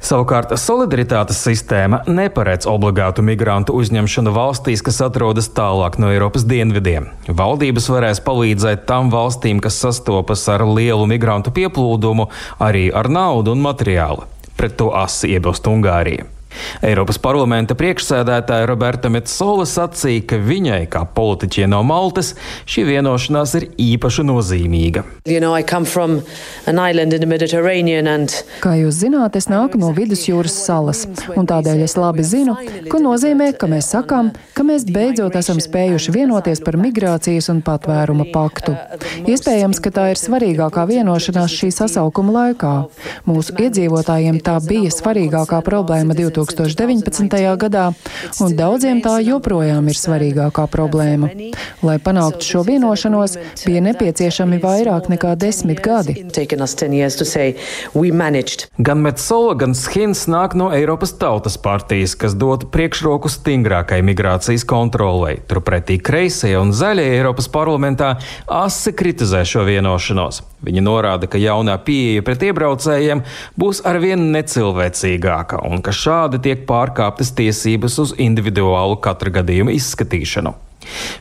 Savukārt 0.00 0.54
solidaritātes 0.56 1.42
sistēma 1.44 2.00
neparedz 2.08 2.68
obligātu 2.70 3.24
migrantu 3.26 3.76
uzņemšanu 3.76 4.32
valstīs, 4.32 4.84
kas 4.86 5.02
atrodas 5.04 5.50
tālāk 5.52 6.00
no 6.00 6.08
Eiropas 6.14 6.48
dienvidiem. 6.48 7.12
Valdības 7.28 7.92
varēs 7.92 8.24
palīdzēt 8.24 8.88
tam 8.88 9.12
valstīm, 9.12 9.60
kas 9.60 9.76
sastopas 9.84 10.48
ar 10.48 10.64
lielu 10.64 11.04
migrantu 11.10 11.52
pieplūdumu, 11.52 12.30
arī 12.58 12.88
ar 12.88 13.12
naudu 13.12 13.52
un 13.52 13.64
materiālu. 13.68 14.28
Pret 14.56 14.80
to 14.80 14.92
asi 14.96 15.34
iebilst 15.36 15.68
Ungārija. 15.68 16.39
Eiropas 16.82 17.18
parlamenta 17.20 17.76
priekšsēdētāja 17.78 18.66
Roberta 18.68 19.10
Metsola 19.12 19.66
sacīja, 19.68 20.24
ka 20.32 20.38
viņai, 20.40 20.82
kā 20.90 21.02
politiķie 21.14 21.66
no 21.70 21.82
Maltas, 21.86 22.32
šī 22.70 22.86
vienošanās 22.88 23.54
ir 23.58 23.66
īpaši 23.80 24.24
nozīmīga. 24.26 25.04
You 25.28 25.40
know, 25.42 25.54
and... 28.10 28.34
Kā 28.64 28.74
jūs 28.78 29.00
zināt, 29.02 29.36
es 29.36 29.50
nāku 29.52 29.80
no 29.80 29.92
vidusjūras 29.96 30.56
salas, 30.66 31.04
un 31.36 31.48
tādēļ 31.50 31.84
es 31.84 31.96
labi 32.00 32.24
zinu, 32.26 32.56
ko 32.90 33.02
nozīmē, 33.02 33.52
ka 33.58 33.68
mēs 33.70 33.92
sakām, 33.94 34.32
ka 34.56 34.66
mēs 34.66 34.86
beidzot 34.88 35.36
esam 35.40 35.60
spējuši 35.62 36.14
vienoties 36.16 36.64
par 36.64 36.78
migrācijas 36.80 37.50
un 37.52 37.62
patvēruma 37.66 38.30
paktu. 38.34 38.76
Iespējams, 39.30 39.82
ka 39.84 39.92
tā 39.94 40.08
ir 40.14 40.20
svarīgākā 40.20 40.86
vienošanās 40.90 41.54
šī 41.60 41.70
sasaukuma 41.76 42.36
laikā. 42.38 42.74
Mūsu 43.28 43.56
iedzīvotājiem 43.60 44.40
tā 44.44 44.56
bija 44.64 44.92
svarīgākā 44.94 45.60
problēma 45.66 46.16
2000. 46.16 46.39
2019. 46.44 47.56
gadā, 47.60 47.90
un 48.40 48.56
daudziem 48.56 49.00
tā 49.04 49.18
joprojām 49.24 49.88
ir 49.90 49.98
svarīgākā 49.98 50.66
problēma. 50.72 51.30
Lai 51.86 51.96
panāktu 52.02 52.46
šo 52.46 52.62
vienošanos, 52.66 53.36
bija 53.64 53.82
nepieciešami 53.84 54.60
vairāk 54.62 55.10
nekā 55.12 55.34
desmit 55.40 55.82
gadi. 55.84 56.16
Gan 58.78 59.02
Metsola, 59.04 59.54
gan 59.54 59.74
Schins 59.74 60.26
nāk 60.30 60.56
no 60.58 60.70
Eiropas 60.74 61.12
Tautas 61.18 61.58
partijas, 61.60 62.14
kas 62.14 62.36
dotu 62.38 62.68
priekšroku 62.70 63.30
stingrākai 63.32 64.00
migrācijas 64.06 64.66
kontrolei. 64.68 65.40
Turpretī 65.50 65.98
kreisie 65.98 66.56
un 66.60 66.74
zaļie 66.76 67.08
Eiropas 67.16 67.50
parlamentā 67.52 68.14
asi 68.46 68.94
kritizē 68.96 69.44
šo 69.48 69.66
vienošanos. 69.68 70.44
Viņi 70.60 70.82
norāda, 70.84 71.24
ka 71.30 71.40
jaunā 71.40 71.78
pieeja 71.80 72.20
pret 72.24 72.42
iebraucējiem 72.44 73.22
būs 73.60 73.80
arvien 73.88 74.26
necilvēcīgāka 74.34 75.62
un 75.64 75.80
ka 75.80 75.94
šādi 75.96 76.29
tiek 76.38 76.66
pārkāptas 76.68 77.32
tiesības 77.34 77.98
uz 78.04 78.12
individuālu 78.20 79.00
katra 79.02 79.40
gadījuma 79.40 79.74
izskatīšanu. 79.74 80.54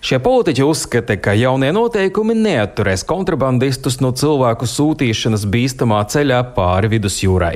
Šie 0.02 0.20
politiķi 0.24 0.64
uzskata, 0.64 1.18
ka 1.20 1.34
jaunie 1.38 1.72
noteikumi 1.76 2.36
neatturēs 2.38 3.04
kontrabandistus 3.08 4.00
no 4.04 4.14
cilvēku 4.16 4.70
sūtīšanas 4.70 5.48
bīstamā 5.50 6.04
ceļā 6.14 6.44
pāri 6.56 6.94
vidusjūrai. 6.96 7.56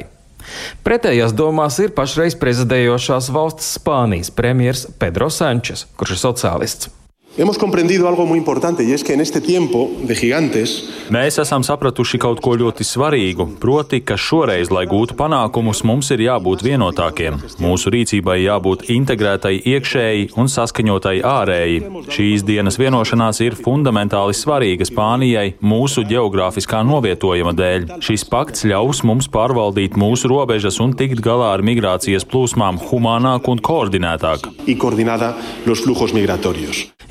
Pretējās 0.83 1.35
domās 1.37 1.79
ir 1.79 1.93
pašreiz 1.95 2.35
prezidējošās 2.39 3.29
valsts 3.33 3.77
Spānijas 3.77 4.33
premjers 4.35 4.89
Pedro 4.99 5.29
Sančes, 5.31 5.87
kurš 5.95 6.17
ir 6.17 6.21
sociālists. 6.25 7.02
Hemos 7.35 7.57
comprendido 7.57 8.07
algo 8.07 8.27
muy 8.27 8.37
importante 8.37 8.83
y 8.83 8.91
es 8.91 9.03
que 9.03 9.11
en 9.11 9.19
este 9.19 9.41
tiempo 9.41 9.89
de 10.03 10.15
gigantes 10.15 10.83
Mēs 11.11 11.35
esam 11.41 11.63
sapratuši 11.65 12.17
kaut 12.21 12.39
ko 12.41 12.53
ļoti 12.57 12.85
svarīgu, 12.87 13.45
proti, 13.61 13.99
ka 14.05 14.15
šoreiz, 14.17 14.69
lai 14.71 14.85
gūtu 14.87 15.17
panākumus, 15.19 15.81
mums 15.83 16.11
ir 16.15 16.21
jābūt 16.23 16.63
vienotākiem. 16.63 17.41
Mūsu 17.61 17.91
rīcībai 17.93 18.37
jābūt 18.39 18.85
integrētai 18.93 19.57
iekšēji 19.73 20.29
un 20.39 20.47
saskaņotai 20.49 21.17
ārēji. 21.27 21.81
Šīs 22.13 22.45
dienas 22.47 22.79
vienošanās 22.79 23.41
ir 23.43 23.57
fundamentāli 23.59 24.37
svarīga 24.37 24.87
Spānijai 24.87 25.57
mūsu 25.59 26.05
geogrāfiskā 26.07 26.81
novietojuma 26.87 27.53
dēļ. 27.57 27.89
Šis 27.99 28.23
pakts 28.31 28.65
ļaus 28.69 29.03
mums 29.03 29.27
pārvaldīt 29.33 29.99
mūsu 29.99 30.31
robežas 30.31 30.79
un 30.83 30.95
tikt 30.97 31.21
galā 31.25 31.51
ar 31.57 31.65
migrācijas 31.65 32.25
plūsmām 32.29 32.79
humānāk 32.87 33.49
un 33.51 33.59
koordinētāk. 33.59 34.47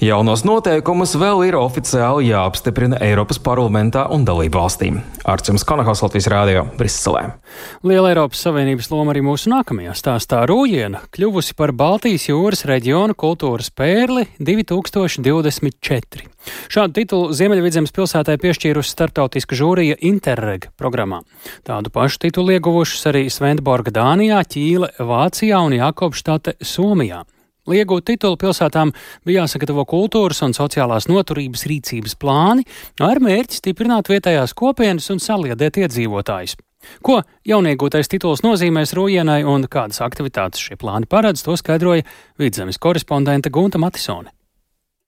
y 0.03 0.12
Jaunos 0.13 0.43
noteikumus 0.45 1.15
vēl 1.17 1.39
ir 1.47 1.57
oficiāli 1.57 2.27
jāapstiprina 2.27 2.99
Eiropas 3.01 3.39
parlamentā 3.41 4.03
un 4.13 4.27
dalību 4.29 4.59
valstīm. 4.61 4.99
Arcums 5.25 5.65
Konahaus 5.65 6.03
Latvijas 6.05 6.29
Rādio 6.29 6.67
Briselē. 6.77 7.23
Liela 7.87 8.11
Eiropas 8.11 8.43
Savienības 8.45 8.91
loma 8.93 9.15
arī 9.15 9.23
mūsu 9.25 9.49
nākamajā 9.55 9.95
stāstā 9.97 10.43
Rūjiena 10.51 11.01
kļuvusi 11.17 11.57
par 11.57 11.73
Baltijas 11.73 12.29
jūras 12.29 12.67
reģionu 12.69 13.17
kultūras 13.17 13.73
pērli 13.73 14.27
2024. 14.37 16.29
Šādu 16.69 16.99
titulu 17.01 17.33
Ziemeļvidzemes 17.39 17.97
pilsētai 17.97 18.37
piešķīrusi 18.43 18.93
starptautiska 18.93 19.57
žūrija 19.57 19.97
Interreg 20.05 20.69
programmā. 20.77 21.23
Tādu 21.65 21.89
pašu 21.95 22.27
titulu 22.27 22.59
ieguvušas 22.59 23.09
arī 23.15 23.31
Svendborga 23.33 23.97
Dānijā, 23.97 24.45
Ķīle 24.45 24.93
Vācijā 25.01 25.65
un 25.65 25.81
Jākopštate 25.81 26.59
Somijā. 26.61 27.25
Lai 27.63 27.79
iegūtu 27.79 28.09
titulu, 28.11 28.35
pilsētām 28.41 28.91
bija 29.23 29.45
jāsagatavo 29.45 29.85
kultūras 29.87 30.43
un 30.43 30.55
sociālās 30.57 31.07
noturības 31.07 31.63
rīcības 31.71 32.17
plāni 32.19 32.67
ar 32.99 33.23
mērķi 33.23 33.61
stiprināt 33.61 34.11
vietējās 34.11 34.57
kopienas 34.59 35.07
un 35.15 35.23
saliedēt 35.23 35.79
iedzīvotājus. 35.85 36.57
Ko 37.07 37.21
jauniegūtais 37.47 38.11
tituls 38.11 38.43
nozīmēs 38.43 38.97
Rūjienai 38.99 39.45
un 39.47 39.69
kādas 39.71 40.03
aktivitātes 40.03 40.65
šie 40.65 40.75
plāni 40.81 41.07
paredz, 41.07 41.45
to 41.47 41.55
skaidroja 41.55 42.03
vidzemes 42.43 42.83
korespondente 42.83 43.55
Gunta 43.55 43.79
Matisone. 43.79 44.35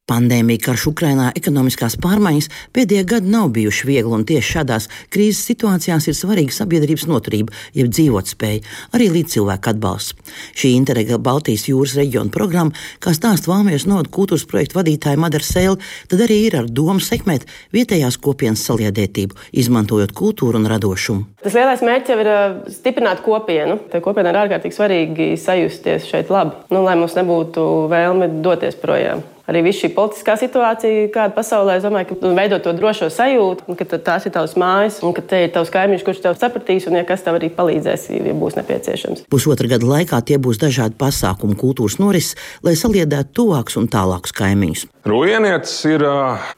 Pandēmija, 0.05 0.61
karš 0.67 0.83
Ukrainā, 0.91 1.31
ekonomiskās 1.33 1.95
pārmaiņas 1.97 2.51
pēdējie 2.77 3.05
gadi 3.09 3.31
nav 3.33 3.47
bijuši 3.57 3.87
viegli, 3.89 4.11
un 4.13 4.27
tieši 4.29 4.51
šādās 4.59 4.87
krīzes 5.15 5.47
situācijās 5.49 6.11
ir 6.11 6.17
svarīga 6.19 6.53
sabiedrības 6.53 7.07
noturība, 7.09 7.55
jeb 7.73 7.89
dzīvotspēja, 7.89 8.61
arī 8.93 9.07
līdzcilvēku 9.15 9.73
atbalsts. 9.73 10.13
Šī 10.61 10.75
Interrega 10.77 11.17
Baltijas 11.17 11.65
jūras 11.71 11.97
reģiona 11.97 12.29
programma, 12.37 12.77
kā 13.01 13.15
stāsta 13.17 13.49
Valmieras 13.49 13.89
nodu 13.89 14.13
kultūras 14.13 14.45
projektu 14.51 14.77
vadītāja 14.83 15.23
Madara 15.25 15.49
Sēle, 15.49 15.81
tad 16.13 16.27
arī 16.27 16.43
ir 16.51 16.61
ar 16.61 16.69
domu 16.69 17.01
sekmēt 17.01 17.49
vietējās 17.73 18.21
kopienas 18.21 18.61
saliedētību, 18.69 19.41
izmantojot 19.57 20.13
kultūru 20.13 20.61
un 20.61 20.69
radošumu. 20.69 21.31
Tas 21.49 21.57
lielais 21.57 21.81
mērķis 21.81 22.13
jau 22.13 22.21
ir 22.21 22.35
stiprināt 22.77 23.25
kopienu. 23.25 23.81
Tā 23.89 24.05
kopiena 24.05 24.37
ir 24.37 24.45
ārkārtīgi 24.45 24.77
svarīgi 24.77 25.35
sajusties 25.41 26.13
šeit 26.13 26.29
labi, 26.35 26.61
nu, 26.77 26.85
lai 26.85 26.99
mums 27.01 27.17
nebūtu 27.17 27.87
vēlme 27.89 28.35
doties 28.45 28.77
projām 28.85 29.25
arī 29.51 29.63
viss 29.67 29.83
šī 29.83 29.91
politiskā 29.97 30.37
situācija, 30.41 31.09
kāda 31.15 31.35
pasaulē, 31.37 31.79
es 31.79 31.85
domāju, 31.85 32.15
ka 32.15 32.33
veido 32.37 32.59
to 32.63 32.73
drošo 32.77 33.11
sajūtu, 33.13 33.77
ka 33.79 33.99
tās 33.99 34.27
ir 34.29 34.35
tavas 34.35 34.57
mājas, 34.61 35.01
un 35.05 35.15
ka 35.17 35.25
te 35.25 35.45
ir 35.47 35.53
tavs 35.55 35.73
kaimiņš, 35.75 36.05
kurš 36.07 36.23
tev 36.25 36.39
sapratīs, 36.41 36.89
un 36.89 36.99
ja 36.99 37.05
kas 37.09 37.25
tev 37.27 37.39
arī 37.39 37.51
palīdzēs, 37.55 38.09
ja 38.15 38.37
būs 38.41 38.59
nepieciešams. 38.61 39.25
Pusotra 39.33 39.71
gada 39.75 39.89
laikā 39.91 40.21
tie 40.27 40.39
būs 40.43 40.61
dažādi 40.63 40.99
pasākumi, 41.01 41.59
kultūras 41.61 41.99
norises, 42.03 42.39
lai 42.65 42.77
saliedētu 42.79 43.35
tuvākus 43.41 43.79
un 43.81 43.89
tālākus 43.93 44.35
kaimiņus. 44.37 44.87
Rujienietis 45.09 45.75
ir 45.91 46.07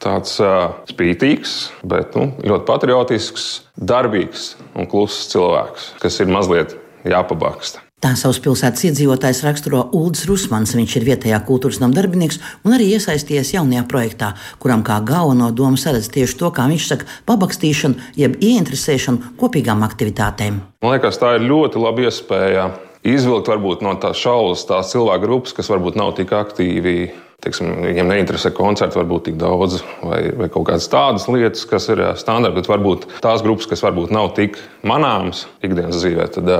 tāds 0.02 0.36
spītīgs, 0.92 1.56
bet 1.86 2.14
nu, 2.18 2.30
ļoti 2.46 2.68
patriotisks, 2.68 3.48
darbīgs 3.76 4.52
un 4.78 4.88
kluss 4.90 5.26
cilvēks, 5.32 5.96
kas 6.02 6.22
ir 6.22 6.30
mazliet 6.30 6.78
jāpabaksta. 7.06 7.85
Tā 8.04 8.10
savas 8.12 8.36
pilsētas 8.44 8.82
iedzīvotājs 8.90 9.38
raksturo 9.40 9.78
Ulris 9.96 10.26
Rusmans. 10.28 10.74
Viņš 10.76 10.96
ir 10.98 11.04
vietējā 11.06 11.38
kultūras 11.48 11.78
nama 11.80 11.96
darbinieks 11.96 12.36
un 12.68 12.74
arī 12.76 12.90
iesaistījies 12.92 13.54
jaunajā 13.54 13.86
projektā, 13.88 14.28
kuram 14.60 14.82
kā 14.84 14.98
galveno 15.00 15.48
domu 15.48 15.80
saredz 15.80 16.10
tieši 16.12 16.36
to, 16.42 16.50
kā 16.52 16.66
viņš 16.68 16.90
saka, 16.90 17.08
pabakstīšanu, 17.24 18.12
jeb 18.20 18.36
ieinteresēšanu 18.36 19.38
kopīgām 19.40 19.80
aktivitātēm. 19.88 20.60
Man 20.84 20.92
liekas, 20.92 21.16
tā 21.22 21.38
ir 21.38 21.48
ļoti 21.48 21.80
laba 21.80 22.04
iespēja 22.04 22.66
izvilkt 23.00 23.48
varbūt, 23.48 23.80
no 23.88 23.96
tās 24.02 24.20
šaulas 24.20 24.68
tās 24.68 24.92
cilvēku 24.92 25.24
grupas, 25.24 25.56
kas 25.56 25.72
varbūt 25.72 25.96
nav 25.96 26.12
tik 26.20 26.36
aktīvi 26.36 26.98
teiksim, 27.44 27.70
viņiem 27.84 28.08
neinteresē 28.10 28.50
koncerti, 28.56 28.98
varbūt 28.98 29.28
tik 29.28 29.38
daudz, 29.40 29.80
vai, 30.02 30.20
vai 30.36 30.48
kaut 30.52 30.68
kādas 30.70 30.88
tādas 30.92 31.26
lietas, 31.30 31.66
kas 31.68 31.88
ir 31.92 32.02
standarta, 32.18 32.56
bet 32.56 32.70
varbūt 32.70 33.06
tās 33.24 33.44
grupas, 33.44 33.68
kas 33.70 33.84
varbūt 33.84 34.14
nav 34.14 34.32
tik 34.38 34.58
manāmas 34.86 35.44
ikdienas 35.66 36.00
dzīvē, 36.00 36.28
tad 36.36 36.50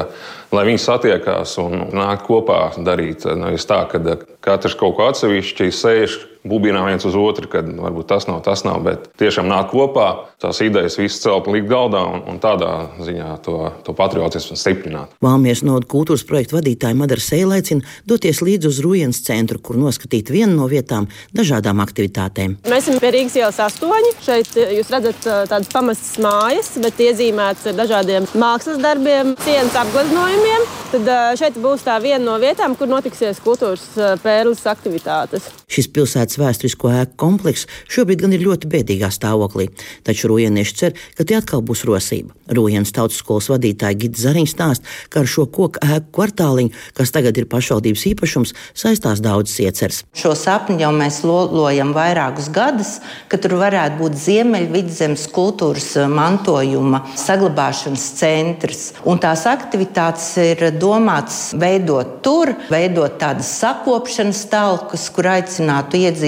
lai 0.55 0.65
viņi 0.69 0.83
satiekās 0.83 1.57
un 1.63 1.89
nāk 1.97 2.27
kopā 2.29 2.61
darīt. 2.87 3.27
Nevis 3.39 3.67
tā, 3.69 3.83
ka 3.91 4.19
katrs 4.45 4.77
kaut 4.79 4.99
ko 4.99 5.09
atsevišķi 5.11 5.73
sēž, 5.75 6.19
bubinā 6.49 6.85
viens 6.87 7.05
uz 7.09 7.17
otru, 7.19 7.49
kad 7.53 7.69
varbūt 7.69 8.09
tas 8.11 8.29
nav, 8.29 8.43
tas 8.47 8.65
nav, 8.67 8.81
bet 8.87 9.09
tiešām 9.21 9.49
nāk 9.51 9.71
kopā, 9.73 10.09
tās 10.43 10.61
idejas 10.65 10.99
visas 11.01 11.23
celt 11.25 11.49
un 11.49 11.57
likt 11.57 11.69
galdā 11.71 12.03
un, 12.11 12.23
un 12.31 12.41
tādā 12.43 12.73
ziņā 13.03 13.31
to, 13.45 13.57
to 13.87 13.95
patriotismu 13.97 14.59
stiprināt. 14.59 15.15
Valmies 15.25 15.63
nodu 15.67 15.89
kultūras 15.91 16.25
projektu 16.29 16.59
vadītāja 16.59 16.99
Madara 16.99 17.23
Sēla 17.23 17.61
aicina 17.61 17.87
doties 18.09 18.43
līdz 18.45 18.71
uz 18.71 18.81
Rujens 18.85 19.23
centru, 19.27 19.61
kur 19.63 19.79
noskatīt 19.81 20.31
vienu 20.35 20.55
no 20.59 20.69
vietām 20.71 21.09
dažādām 21.37 21.83
aktivitātēm. 21.85 22.59
Mēs 22.69 22.87
esam 22.87 23.01
pie 23.03 23.13
Rīgas 23.15 23.39
ielas 23.41 23.61
astoņi. 23.67 24.13
Šeit 24.25 24.57
jūs 24.57 24.91
redzat 24.93 25.29
tādas 25.51 25.71
pamestas 25.73 26.17
mājas, 26.23 26.73
bet 26.83 27.01
iezīmētas 27.03 27.71
ar 27.73 27.79
dažādiem 27.81 28.29
mākslas 28.39 28.81
darbiem, 28.83 29.35
sienas 29.45 29.77
apgleznojumiem. 29.83 30.67
Tad 30.93 31.13
šeit 31.41 31.59
būs 31.61 31.85
tā 31.87 31.97
viena 32.03 32.23
no 32.25 32.37
vietām, 32.43 32.77
kur 32.79 32.91
notiksies 32.91 33.41
kultūras 33.45 33.89
pērles 34.23 34.63
aktivitātes. 34.71 35.49
Šis 35.71 35.89
pilsētas 35.91 36.36
vēsturisko 36.41 36.93
ēku 37.03 37.17
komplekss 37.21 37.69
šobrīd 37.93 38.25
gan 38.25 38.35
ir 38.37 38.45
ļoti 38.47 38.71
bēdīgā 38.73 39.11
stāvoklī, 39.15 39.69
taču 40.07 40.31
rojienieši 40.33 40.77
cer, 40.77 40.97
ka 41.17 41.27
tie 41.27 41.39
atkal 41.41 41.63
būs 41.67 41.85
rosība. 41.89 42.35
Rojienas 42.47 42.93
tautas 42.95 43.19
skolas 43.21 43.49
vadītāja 43.51 43.99
Gita 43.99 44.23
Zariņš 44.23 44.53
stāsta, 44.53 44.91
ka 45.11 45.23
ar 45.25 45.31
šo 45.31 45.47
koku 45.51 45.83
ēku 45.83 46.13
kvartāliņu, 46.15 46.75
kas 46.97 47.13
tagad 47.15 47.39
ir 47.41 47.49
pašvaldības 47.51 48.05
īpašums, 48.13 48.55
saistās 48.77 49.23
daudzas 49.25 49.59
ieceres. 49.65 50.03
Šo 50.17 50.35
sapni 50.39 50.79
jau 50.83 50.93
mēs 50.95 51.23
lolojam 51.27 51.91
vairākus 51.97 52.51
gadus, 52.55 52.97
ka 53.31 53.41
tur 53.43 53.57
varētu 53.61 53.99
būt 54.01 54.19
Ziemeļvidzemes 54.27 55.27
kultūras 55.35 55.89
mantojuma 56.11 57.03
saglabāšanas 57.19 58.07
centrs. 58.21 58.85
Un 59.09 59.21
tās 59.23 59.47
aktivitātes 59.51 60.29
ir 60.43 60.65
domāts 60.79 61.51
veidot 61.59 62.21
tur, 62.25 62.55
veidot 62.71 63.19
tādas 63.21 63.51
sakopšanas 63.61 64.45
talkas, 64.53 65.09
kur 65.15 65.31
aicinātu 65.35 66.01
iedzīvotājus 66.05 66.26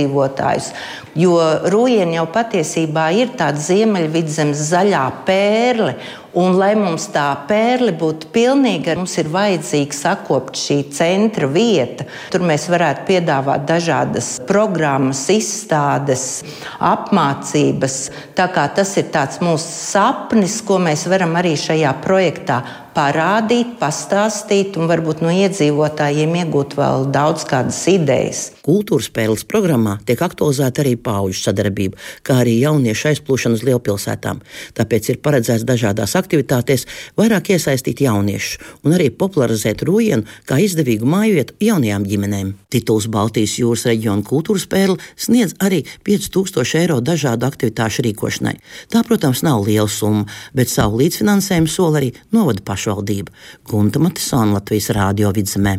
Jo 1.18 1.34
rūjiena 1.72 2.20
jau 2.20 2.28
patiesībā 2.30 3.08
ir 3.18 3.34
tāda 3.38 3.58
ziemeļvidzemes 3.58 4.62
zaļā 4.70 5.04
pērle. 5.26 5.96
Un, 6.38 6.54
lai 6.61 6.74
mums 6.78 7.08
tā 7.11 7.24
pērle 7.48 7.94
būtu 7.98 8.28
pilnīga, 8.30 8.94
mums 8.98 9.16
ir 9.18 9.30
vajadzīga 9.32 9.96
sakopt 9.96 10.61
šī 10.61 10.76
centra 10.94 11.48
vieta. 11.50 12.04
Tur 12.30 12.44
mēs 12.46 12.68
varētu 12.70 13.06
piedāvāt 13.08 13.64
dažādas 13.66 14.34
programmas, 14.46 15.24
izstādes, 15.32 16.26
apmācības. 16.78 17.96
Tā 18.38 18.46
kā 18.54 18.68
tas 18.76 18.92
ir 19.00 19.08
mūsu 19.42 19.66
sapnis, 19.66 20.61
ko 20.62 20.78
mēs 20.84 21.08
varam 21.11 21.34
arī 21.40 21.56
šajā 21.58 21.96
projektā 22.04 22.61
parādīt, 22.98 23.76
pastāstīt 23.78 24.74
un 24.80 24.88
varbūt 24.90 25.20
no 25.22 25.30
iedzīvotājiem 25.30 26.32
iegūt 26.40 26.74
vēl 26.78 27.04
daudz 27.14 27.44
kādas 27.46 27.78
idejas. 27.90 28.40
Kultūras 28.66 29.06
spēles 29.06 29.44
programmā 29.48 29.94
tiek 30.08 30.18
aktualizēta 30.24 30.82
arī 30.82 30.96
pauģu 30.98 31.38
sadarbība, 31.38 31.98
kā 32.26 32.40
arī 32.42 32.56
jauniešu 32.58 33.12
aizplūšana 33.12 33.54
uz 33.54 33.62
lielpilsētām. 33.68 34.40
Tāpēc 34.74 35.12
ir 35.12 35.20
paredzēts 35.22 35.66
dažādās 35.68 36.16
aktivitātēs 36.18 36.88
vairāk 37.20 37.52
iesaistīt 37.54 38.02
jauniešus 38.02 38.58
un 38.82 38.96
arī 38.98 39.12
popularizēt 39.14 39.87
rojienu 39.87 40.26
kā 40.48 40.58
izdevīgu 40.64 41.06
māju 41.06 41.38
vietu 41.38 41.56
jaunajām 41.68 42.08
ģimenēm. 42.11 42.52
Tituls 42.74 43.06
Baltijas 43.14 43.54
jūras 43.62 43.87
reģiona 43.88 44.26
kultūras 44.26 44.66
spēle 44.66 44.98
sniedz 45.14 45.54
arī 45.62 45.84
5000 46.08 46.82
eiro 46.82 46.98
dažādu 47.04 47.46
aktivitāšu 47.46 48.08
rīkošanai. 48.08 48.58
Tā, 48.90 49.06
protams, 49.06 49.44
nav 49.46 49.62
liela 49.70 49.88
summa, 49.88 50.26
bet 50.52 50.72
savu 50.72 50.98
līdzfinansējumu 51.04 51.70
sola 51.72 52.02
arī 52.02 52.12
novada 52.34 52.66
pašu 52.66 52.88
pašvaldība. 52.88 53.33
Gunta 53.68 53.98
Matisona 53.98 54.59
Latvijas 54.59 54.90
Rādio 54.90 55.33
vidzemē. 55.35 55.79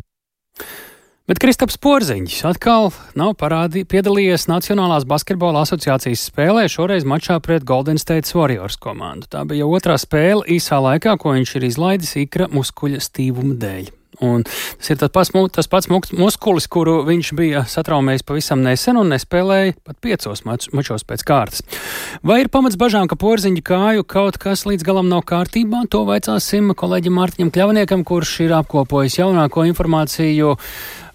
Bet 1.30 1.38
Kristaps 1.38 1.78
Porziņš 1.78 2.39
atkal 2.50 2.89
nav 3.13 3.36
parādi, 3.38 3.84
piedalījies 3.86 4.48
Nacionālās 4.50 5.06
basketbola 5.06 5.62
asociācijas 5.62 6.24
spēlē, 6.32 6.65
šoreiz 6.65 7.06
mačā 7.06 7.38
pret 7.39 7.63
Golden 7.63 8.02
State 8.02 8.34
Warriors 8.34 8.80
komandu. 8.82 9.30
Tā 9.30 9.45
bija 9.45 9.69
otrā 9.69 10.00
spēle 10.02 10.41
īsā 10.50 10.82
laikā, 10.82 11.19
ko 11.22 11.38
viņš 11.38 11.56
ir 11.60 11.69
izlaidis 11.69 12.15
ikra 12.26 12.50
muskuļa 12.50 13.06
stīvuma 13.06 13.60
dēļ. 13.62 13.99
Un 14.19 14.43
tas 14.43 14.89
ir 14.91 14.99
pats, 14.99 15.32
tas 15.55 15.69
pats 15.71 15.88
muskulis, 15.89 16.67
kuru 16.67 16.97
viņš 17.08 17.32
bija 17.39 17.63
satraumējis 17.71 18.25
pavisam 18.27 18.63
nesen 18.65 18.99
un 18.99 19.13
nespēlēja 19.13 19.77
pat 19.88 19.99
piecos 20.03 20.43
mačos 20.43 21.05
pēc 21.08 21.23
kārtas. 21.27 21.63
Vai 22.25 22.41
ir 22.43 22.49
pamats 22.51 22.75
bažām, 22.79 23.08
ka 23.08 23.15
porziņa 23.19 23.63
kāju 23.63 24.03
kaut 24.03 24.39
kas 24.41 24.65
līdz 24.67 24.84
galam 24.88 25.08
nav 25.12 25.23
kārtībā? 25.29 25.86
To 25.93 26.03
vaicāsim 26.10 26.73
kolēģim 26.75 27.15
Mārtiņam 27.15 27.53
Kļavniekam, 27.55 28.03
kurš 28.08 28.34
ir 28.47 28.55
apkopojis 28.60 29.21
jaunāko 29.21 29.63
informāciju. 29.69 30.58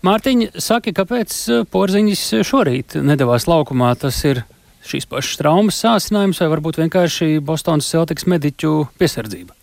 Mārtiņ, 0.05 0.47
saki, 0.61 0.95
kāpēc 0.97 1.37
porziņš 1.73 2.25
šorīt 2.45 2.97
nedavās 3.05 3.49
laukumā? 3.51 3.93
Tas 4.01 4.23
ir 4.25 4.47
šīs 4.85 5.09
pašas 5.09 5.41
traumas 5.41 5.81
sācinājums 5.85 6.41
vai 6.41 6.49
varbūt 6.57 6.81
vienkārši 6.81 7.37
Bostonas 7.45 7.89
Celtics 7.93 8.29
mediķu 8.29 8.79
piesardzība? 9.01 9.57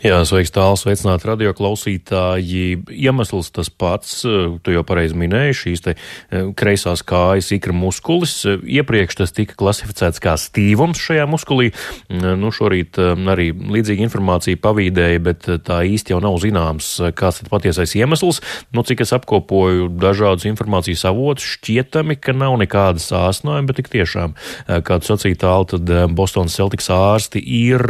Jā, 0.00 0.22
sveiks, 0.24 0.48
tāls, 0.54 0.80
sveicināt 0.80 1.26
radio 1.28 1.52
klausītāji. 1.52 2.80
Iemesls 2.88 3.50
tas 3.52 3.68
pats, 3.68 4.22
tu 4.24 4.72
jau 4.72 4.82
pareizi 4.88 5.18
minēji, 5.20 5.56
šīs 5.58 5.82
te 5.84 5.92
e, 5.92 6.40
kreisās 6.56 7.02
kājas 7.04 7.50
ikra 7.52 7.74
muskulis. 7.76 8.32
Iepriekš 8.48 9.18
tas 9.20 9.34
tika 9.36 9.58
klasificēts 9.60 10.22
kā 10.24 10.38
stīvums 10.40 11.02
šajā 11.04 11.26
muskulī. 11.28 11.68
Nu, 12.08 12.48
šorīt 12.56 12.96
e, 12.96 13.10
arī 13.34 13.50
līdzīga 13.52 14.06
informācija 14.06 14.60
pavīdēja, 14.64 15.20
bet 15.26 15.50
tā 15.68 15.82
īsti 15.84 16.14
jau 16.14 16.22
nav 16.24 16.40
zināms, 16.40 16.88
kāds 17.20 17.44
ir 17.44 17.52
patiesais 17.52 17.92
iemesls. 18.00 18.40
Nu, 18.72 18.86
cik 18.86 19.04
es 19.04 19.12
apkopoju 19.16 19.90
dažādus 20.00 20.48
informācijas 20.48 21.04
avotus, 21.12 21.58
šķietami, 21.58 22.16
ka 22.16 22.32
nav 22.32 22.56
nekāda 22.62 23.04
sāsnājuma, 23.04 23.68
bet 23.68 23.82
tik 23.82 23.92
tiešām, 23.92 24.32
e, 24.64 24.80
kā 24.80 24.96
tu 25.02 25.12
sacīji 25.12 25.42
tālu, 25.44 25.68
tad 25.76 25.94
Bostonas 26.16 26.56
Celtics 26.56 26.88
ārsti 26.96 27.44
ir 27.60 27.84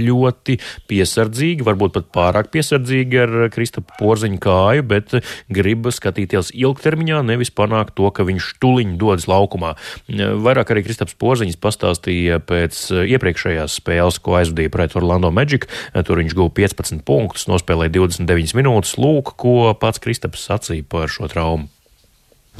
ļoti 0.00 0.56
piesardzīgi 0.88 1.01
piesardzīgi, 1.02 1.66
varbūt 1.66 1.96
pat 1.96 2.08
pārāk 2.14 2.50
piesardzīgi 2.54 3.20
ar 3.24 3.34
Kristapa 3.52 3.96
porziņu 3.98 4.38
kāju, 4.42 4.86
bet 4.86 5.14
grib 5.52 5.88
skatīties 5.92 6.52
ilgtermiņā, 6.54 7.22
nevis 7.26 7.52
panākt 7.54 7.96
to, 7.98 8.08
ka 8.14 8.26
viņš 8.28 8.52
tuliņ 8.62 8.96
dodas 9.00 9.26
laukumā. 9.30 9.74
Vairāk 10.46 10.72
arī 10.72 10.84
Kristaps 10.86 11.16
Porziņš 11.18 11.58
pastāstīja 11.62 12.40
pēc 12.46 12.78
iepriekšējās 13.02 13.78
spēles, 13.80 14.20
ko 14.22 14.38
aizvadīja 14.38 14.72
pret 14.72 14.96
Orlando 14.98 15.32
Magic. 15.34 15.68
Tur 16.06 16.22
viņš 16.22 16.36
guva 16.38 16.52
15 16.62 17.04
punktus, 17.08 17.48
nospēlēja 17.50 17.96
29 17.98 18.56
minūtes. 18.58 18.96
Lūk, 19.02 19.34
ko 19.40 19.72
pats 19.78 20.02
Kristaps 20.02 20.46
sacīja 20.48 20.86
par 20.88 21.10
šo 21.12 21.30
traumu. 21.32 21.70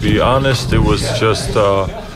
Honest, 0.02 0.72
just, 1.20 1.52
uh, 1.54 2.11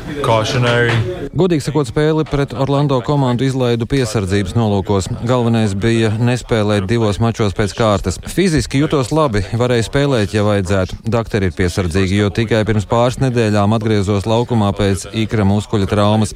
Godīgi 1.36 1.66
sakot, 1.66 1.88
spēli 1.90 2.24
pret 2.28 2.54
Orlando 2.56 2.96
komandu 3.04 3.44
izlaidu 3.46 3.86
piesardzības 3.90 4.54
nolūkos. 4.56 5.08
Galvenais 5.28 5.74
bija 5.76 6.12
nespēlēt 6.16 6.86
divos 6.88 7.18
mačos 7.20 7.56
pēc 7.56 7.74
kārtas. 7.76 8.16
Fiziski 8.32 8.80
jutos 8.80 9.12
labi, 9.12 9.42
varēja 9.52 9.88
spēlēt, 9.88 10.32
ja 10.36 10.46
vajadzētu. 10.46 11.00
Dakteri 11.12 11.50
ir 11.50 11.56
piesardzīgi, 11.58 12.22
jo 12.22 12.30
tikai 12.34 12.62
pirms 12.68 12.88
pāris 12.88 13.20
nedēļām 13.20 13.76
atgriezos 13.76 14.28
laukumā 14.30 14.72
pēc 14.78 15.08
ikra 15.26 15.44
muskuļa 15.48 15.90
traumas. 15.90 16.34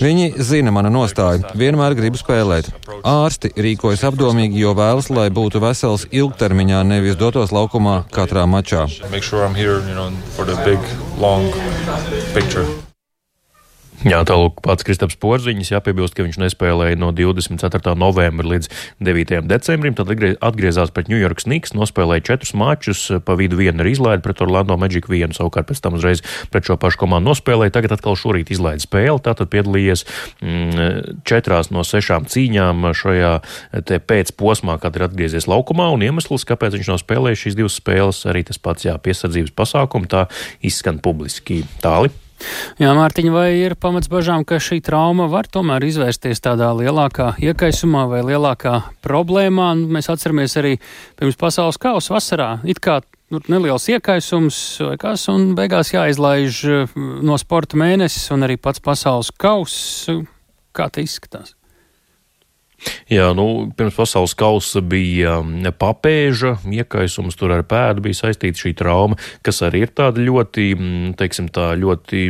Viņi 0.00 0.32
zina 0.40 0.72
mana 0.74 0.92
nostāju, 0.94 1.44
vienmēr 1.58 1.98
gribu 1.98 2.20
spēlēt. 2.20 2.72
Ārsti 3.04 3.52
rīkojas 3.58 4.06
apdomīgi, 4.08 4.62
jo 4.64 4.74
vēlas, 4.78 5.12
lai 5.12 5.28
būtu 5.34 5.60
vesels 5.64 6.08
ilgtermiņā, 6.08 6.82
nevis 6.88 7.20
dotos 7.20 7.52
laukumā 7.52 8.04
katrā 8.14 8.48
mačā. 8.48 8.88
Sure 9.28 9.48
here, 9.52 9.80
you 9.86 9.94
know, 9.94 10.10
big, 10.64 10.78
long 11.18 11.52
picture. 12.32 12.87
Jā, 14.06 14.20
tālāk 14.22 14.60
pats 14.62 14.84
Kristaps 14.86 15.16
Porziņš 15.18 15.72
jāpiebilst, 15.72 16.14
ka 16.14 16.22
viņš 16.22 16.36
nespēlēja 16.38 16.94
no 17.00 17.08
24. 17.10 17.96
novembra 17.98 18.46
līdz 18.46 18.68
9. 19.02 19.40
decembrim, 19.50 19.96
tad 19.98 20.12
atgriezās 20.14 20.92
pret 20.94 21.08
New 21.10 21.18
York 21.18 21.42
Snigs, 21.42 21.74
nospēlēja 21.74 22.22
četrus 22.28 22.54
mačus, 22.54 23.00
pa 23.26 23.34
vidu 23.34 23.58
vienu 23.58 23.82
ir 23.82 23.90
izlaida 23.90 24.22
pret 24.22 24.38
Orlando 24.44 24.76
Magic 24.78 25.08
vienu, 25.10 25.34
savukārt 25.34 25.66
pēc 25.72 25.82
tam 25.82 25.96
uzreiz 25.98 26.22
pret 26.52 26.70
šo 26.70 26.76
pašu 26.78 27.00
komandu 27.00 27.32
nospēlēja, 27.32 27.74
tagad 27.74 27.96
atkal 27.96 28.14
šorīt 28.14 28.52
izlaida 28.54 28.84
spēli, 28.84 29.18
tātad 29.26 29.50
piedalījies 29.50 30.06
mm, 30.46 31.18
četrās 31.26 31.72
no 31.74 31.82
sešām 31.82 32.30
cīņām 32.30 32.92
šajā 33.02 33.34
te 33.90 33.98
pēc 33.98 34.30
posmā, 34.38 34.78
kad 34.78 34.94
ir 34.94 35.08
atgriezies 35.08 35.50
laukumā, 35.50 35.90
un 35.90 36.06
iemesls, 36.06 36.46
kāpēc 36.46 36.78
viņš 36.78 36.94
nav 36.94 37.02
spēlējis 37.02 37.44
šīs 37.48 37.58
divas 37.58 37.82
spēles, 37.82 38.22
arī 38.30 38.46
tas 38.46 38.62
pats, 38.62 38.86
jā, 38.86 38.94
piesardzības 38.94 39.58
pasākumi, 39.58 40.14
tā 40.14 40.28
izskan 40.62 41.02
publiski 41.02 41.64
tāli. 41.82 42.14
Jā, 42.78 42.92
Mārtiņa, 42.94 43.32
vai 43.34 43.48
ir 43.58 43.74
pamats 43.80 44.10
bažām, 44.10 44.44
ka 44.46 44.60
šī 44.62 44.78
trauma 44.86 45.26
var 45.30 45.48
tomēr 45.50 45.82
izvērsties 45.88 46.42
tādā 46.44 46.70
lielākā 46.78 47.32
iekaisumā 47.42 48.04
vai 48.10 48.22
lielākā 48.26 48.74
problēmā? 49.04 49.72
Nu, 49.80 49.90
mēs 49.98 50.10
atceramies 50.12 50.54
arī 50.60 50.76
pirms 51.18 51.38
pasaules 51.40 51.80
kausa 51.82 52.14
vasarā. 52.14 52.50
It 52.68 52.78
kā 52.84 53.00
nu, 53.34 53.42
neliels 53.50 53.88
iekaisums 53.90 54.60
vai 54.86 54.96
kas, 55.00 55.26
un 55.32 55.52
beigās 55.58 55.92
jāizlaiž 55.96 56.64
eh, 56.70 56.96
no 56.96 57.38
sporta 57.40 57.80
mēnesis 57.80 58.30
un 58.34 58.46
arī 58.46 58.60
pats 58.62 58.84
pasaules 58.84 59.34
kauss. 59.34 60.06
Kā 60.76 60.90
tas 60.94 61.10
izskatās? 61.10 61.57
Jā, 63.08 63.30
nu, 63.36 63.68
pirms 63.76 63.96
pasaules 63.96 64.34
kausa 64.38 64.82
bija 64.84 65.38
um, 65.42 65.64
papēža 65.80 66.58
iekaisums, 66.68 67.36
tur 67.38 67.54
ar 67.56 67.64
pēdu 67.66 68.04
bija 68.04 68.20
saistīta 68.20 68.60
šī 68.62 68.74
trauma, 68.78 69.18
kas 69.46 69.62
arī 69.66 69.82
ir 69.86 69.92
tāda 69.96 70.22
ļoti, 70.22 70.66
mm, 70.76 71.14
teiksim, 71.18 71.48
tā 71.54 71.72
ļoti 71.80 72.22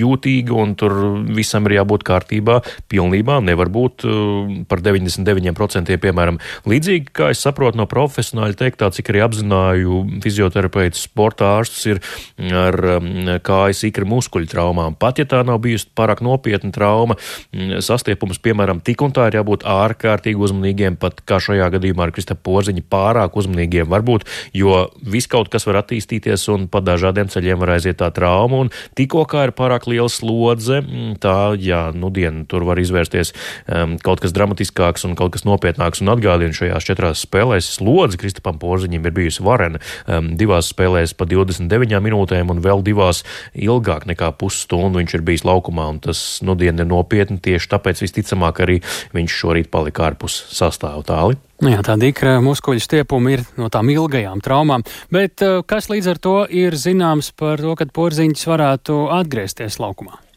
jūtīga, 0.00 0.56
un 0.56 0.74
tur 0.78 0.96
visam 1.36 1.68
ir 1.68 1.76
jābūt 1.78 2.06
kārtībā 2.08 2.58
pilnībā. 2.90 3.38
Nevar 3.44 3.70
būt 3.72 4.06
um, 4.08 4.56
par 4.68 4.82
99% 4.84 5.94
piemēram 6.02 6.40
līdzīgi, 6.68 7.12
kā 7.14 7.30
es 7.34 7.44
saprotu 7.44 7.78
no 7.78 7.86
profesionāļa 7.90 8.58
teiktā, 8.58 8.90
cik 8.94 9.12
arī 9.12 9.22
apzināju 9.28 10.02
fizioterapeits, 10.24 11.04
sporta 11.06 11.52
ārstus 11.60 11.86
ir 11.92 12.02
ar 12.64 12.80
um, 12.96 13.12
kājas 13.44 13.84
ikra 13.86 14.08
muskuļu 14.08 14.50
traumām. 14.50 14.98
Pat 14.98 15.22
ja 15.22 15.28
tā 15.28 15.44
nav 15.46 15.62
bijusi 15.62 15.86
pārāk 15.94 16.24
nopietna 16.24 16.74
trauma, 16.74 17.18
mm, 17.54 17.78
sastiepums, 17.84 18.42
piemēram, 18.42 18.82
tik 18.82 19.06
un 19.06 19.14
tā 19.14 19.28
ir 19.30 19.38
jābūt 19.38 19.67
ārkārtīgi 19.68 20.40
uzmanīgiem, 20.40 20.96
pat 21.00 21.20
kā 21.28 21.38
šajā 21.42 21.68
gadījumā 21.76 22.08
ar 22.08 22.14
Krista 22.16 22.36
Porziņu, 22.36 22.84
pārāk 22.90 23.36
uzmanīgiem 23.38 23.88
varbūt, 23.90 24.26
jo 24.56 24.86
viss 25.02 25.30
kaut 25.30 25.50
kas 25.52 25.66
var 25.68 25.82
attīstīties 25.82 26.48
un 26.54 26.66
pa 26.72 26.80
dažādiem 26.84 27.30
ceļiem 27.32 27.60
var 27.60 27.74
aiziet 27.76 28.00
tā 28.00 28.10
trauma, 28.14 28.64
un 28.64 28.72
tikko 28.98 29.24
kā 29.28 29.48
ir 29.48 29.54
pārāk 29.56 29.88
liela 29.90 30.08
slodze, 30.12 30.80
mm, 30.82 31.18
tā, 31.22 31.36
jā, 31.60 31.88
nu 31.94 32.10
diena 32.14 32.44
tur 32.48 32.66
var 32.68 32.80
izvērsties 32.80 33.34
um, 33.66 33.96
kaut 34.02 34.22
kas 34.24 34.34
dramatiskāks 34.36 35.06
un 35.08 35.16
kaut 35.18 35.34
kas 35.36 35.44
nopietnāks, 35.48 36.02
un 36.02 36.12
atgādinu 36.14 36.56
šajās 36.56 36.88
četrās 36.88 37.24
spēlēs 37.26 37.72
slodze 37.78 38.20
Kristapam 38.20 38.60
Porziņam 38.62 39.08
ir 39.08 39.16
bijusi 39.16 39.44
varena 39.44 39.82
um, 40.06 40.32
divās 40.38 40.70
spēlēs 40.72 41.14
pa 41.18 41.28
29 41.28 42.02
minūtēm 42.04 42.52
un 42.52 42.62
vēl 42.64 42.84
divās 42.86 43.24
ilgāk 43.54 44.06
nekā 44.08 44.30
pusstundu 44.38 45.02
viņš 45.02 45.18
ir 45.18 45.24
bijis 45.26 45.44
laukumā, 45.48 45.88
un 45.92 46.00
tas, 46.04 46.22
nu, 46.46 46.56
diena 46.58 46.84
ir 46.84 46.90
nopietni, 46.90 47.40
tieši 47.42 47.70
tāpēc 47.74 48.02
visticamāk 48.04 48.62
arī 48.64 48.78
viņš 49.16 49.38
šorīt 49.42 49.57
šorīt 49.58 49.70
palika 49.70 50.08
ārpus 50.08 50.46
sastāvu 50.54 51.02
tāli. 51.04 51.38
Nu 51.60 51.72
jā, 51.72 51.82
tāda 51.82 52.06
ikra 52.06 52.38
muskuļu 52.40 52.80
stiepuma 52.80 53.32
ir 53.34 53.42
no 53.58 53.68
tām 53.68 53.90
ilgajām 53.90 54.40
traumām, 54.40 54.84
bet 55.10 55.42
kas 55.66 55.90
līdz 55.90 56.12
ar 56.12 56.18
to 56.18 56.36
ir 56.48 56.76
zināms 56.78 57.32
par 57.34 57.58
to, 57.58 57.74
kad 57.74 57.90
porziņš 57.90 58.46
varētu 58.46 59.08
atgriezties 59.10 59.80
laukumā? 59.80 60.27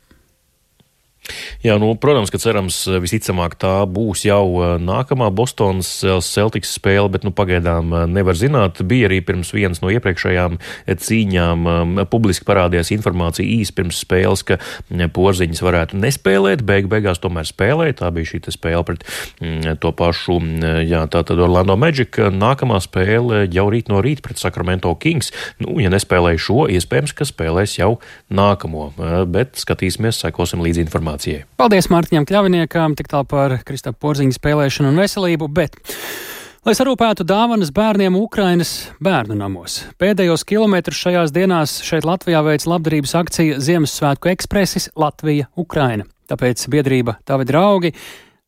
Jā, 1.61 1.75
nu, 1.77 1.91
protams, 1.93 2.31
ka 2.33 2.39
cerams, 2.41 2.87
eh, 2.89 2.97
visticamāk 3.01 3.53
tā 3.61 3.85
būs 3.85 4.25
jau 4.25 4.45
eh, 4.57 4.71
nākamā 4.81 5.29
Bostonas 5.29 5.89
eh, 6.03 6.17
Celtics 6.25 6.73
spēle, 6.77 7.09
bet 7.13 7.25
nu, 7.27 7.33
pagaidām 7.35 7.93
nevar 8.09 8.37
zināt. 8.37 8.81
Bija 8.81 9.09
arī 9.09 9.19
pirms 9.25 9.51
vienas 9.53 9.81
no 9.83 9.91
iepriekšējām 9.93 10.57
cīņām 10.89 12.05
publiski 12.09 12.45
parādījās 12.47 12.91
informācija 12.95 13.45
īsi 13.45 13.75
pirms 13.77 14.01
spēles, 14.01 14.43
ka 14.47 14.57
porziņas 14.89 15.61
varētu 15.63 15.99
nespēlēt, 16.01 16.63
beig 16.65 16.89
beigās 16.91 17.21
tomēr 17.21 17.47
spēlēja. 17.47 17.99
Tā 18.01 18.11
bija 18.15 18.31
šī 18.31 18.41
spēle 18.51 18.83
pret 18.87 19.05
mm, 19.41 19.77
to 19.83 19.91
pašu, 19.95 20.39
jā, 20.87 21.03
tātad 21.13 21.41
Orlando 21.41 21.77
Magic. 21.79 22.17
Nākamā 22.33 22.81
spēle 22.83 23.45
jau 23.53 23.67
rīt 23.71 23.91
no 23.91 24.01
rīta 24.03 24.25
pret 24.25 24.41
Sacramento 24.41 24.93
Kings. 25.01 25.31
Nu, 25.61 25.77
ja 25.83 25.91
nespēlēja 25.93 26.41
šo, 26.41 26.65
iespējams, 26.73 27.15
ka 27.17 27.27
spēlēs 27.27 27.77
jau 27.79 27.93
nākamo, 28.33 28.91
bet 29.31 29.61
skatīsimies, 29.61 30.23
sekosim 30.25 30.63
līdzi 30.65 30.85
informācijai 30.87 31.20
informācijai. 31.21 31.45
Paldies 31.57 31.89
Mārtiņam 31.91 32.25
Kļaviniekam, 32.25 32.95
tik 32.95 33.07
tālu 33.07 33.25
par 33.27 33.61
Kristapa 33.65 33.97
Porziņa 33.99 34.35
spēlēšanu 34.35 34.91
un 34.91 34.99
veselību, 34.99 35.47
bet. 35.47 35.77
Lai 36.65 36.75
sarūpētu 36.77 37.25
dāvanas 37.25 37.71
bērniem 37.73 38.15
Ukrainas 38.15 38.91
bērnu 39.01 39.35
namos. 39.35 39.83
Pēdējos 39.97 40.45
kilometrus 40.45 40.99
šajās 41.01 41.31
dienās 41.33 41.79
šeit 41.81 42.05
Latvijā 42.05 42.43
veids 42.45 42.67
labdarības 42.69 43.15
akcija 43.17 43.59
Ziemassvētku 43.59 44.29
ekspresis 44.29 44.91
Latvija-Ukraina. 44.95 46.05
Tāpēc 46.29 46.67
biedrība 46.69 47.17
Tavi 47.25 47.47
draugi 47.49 47.95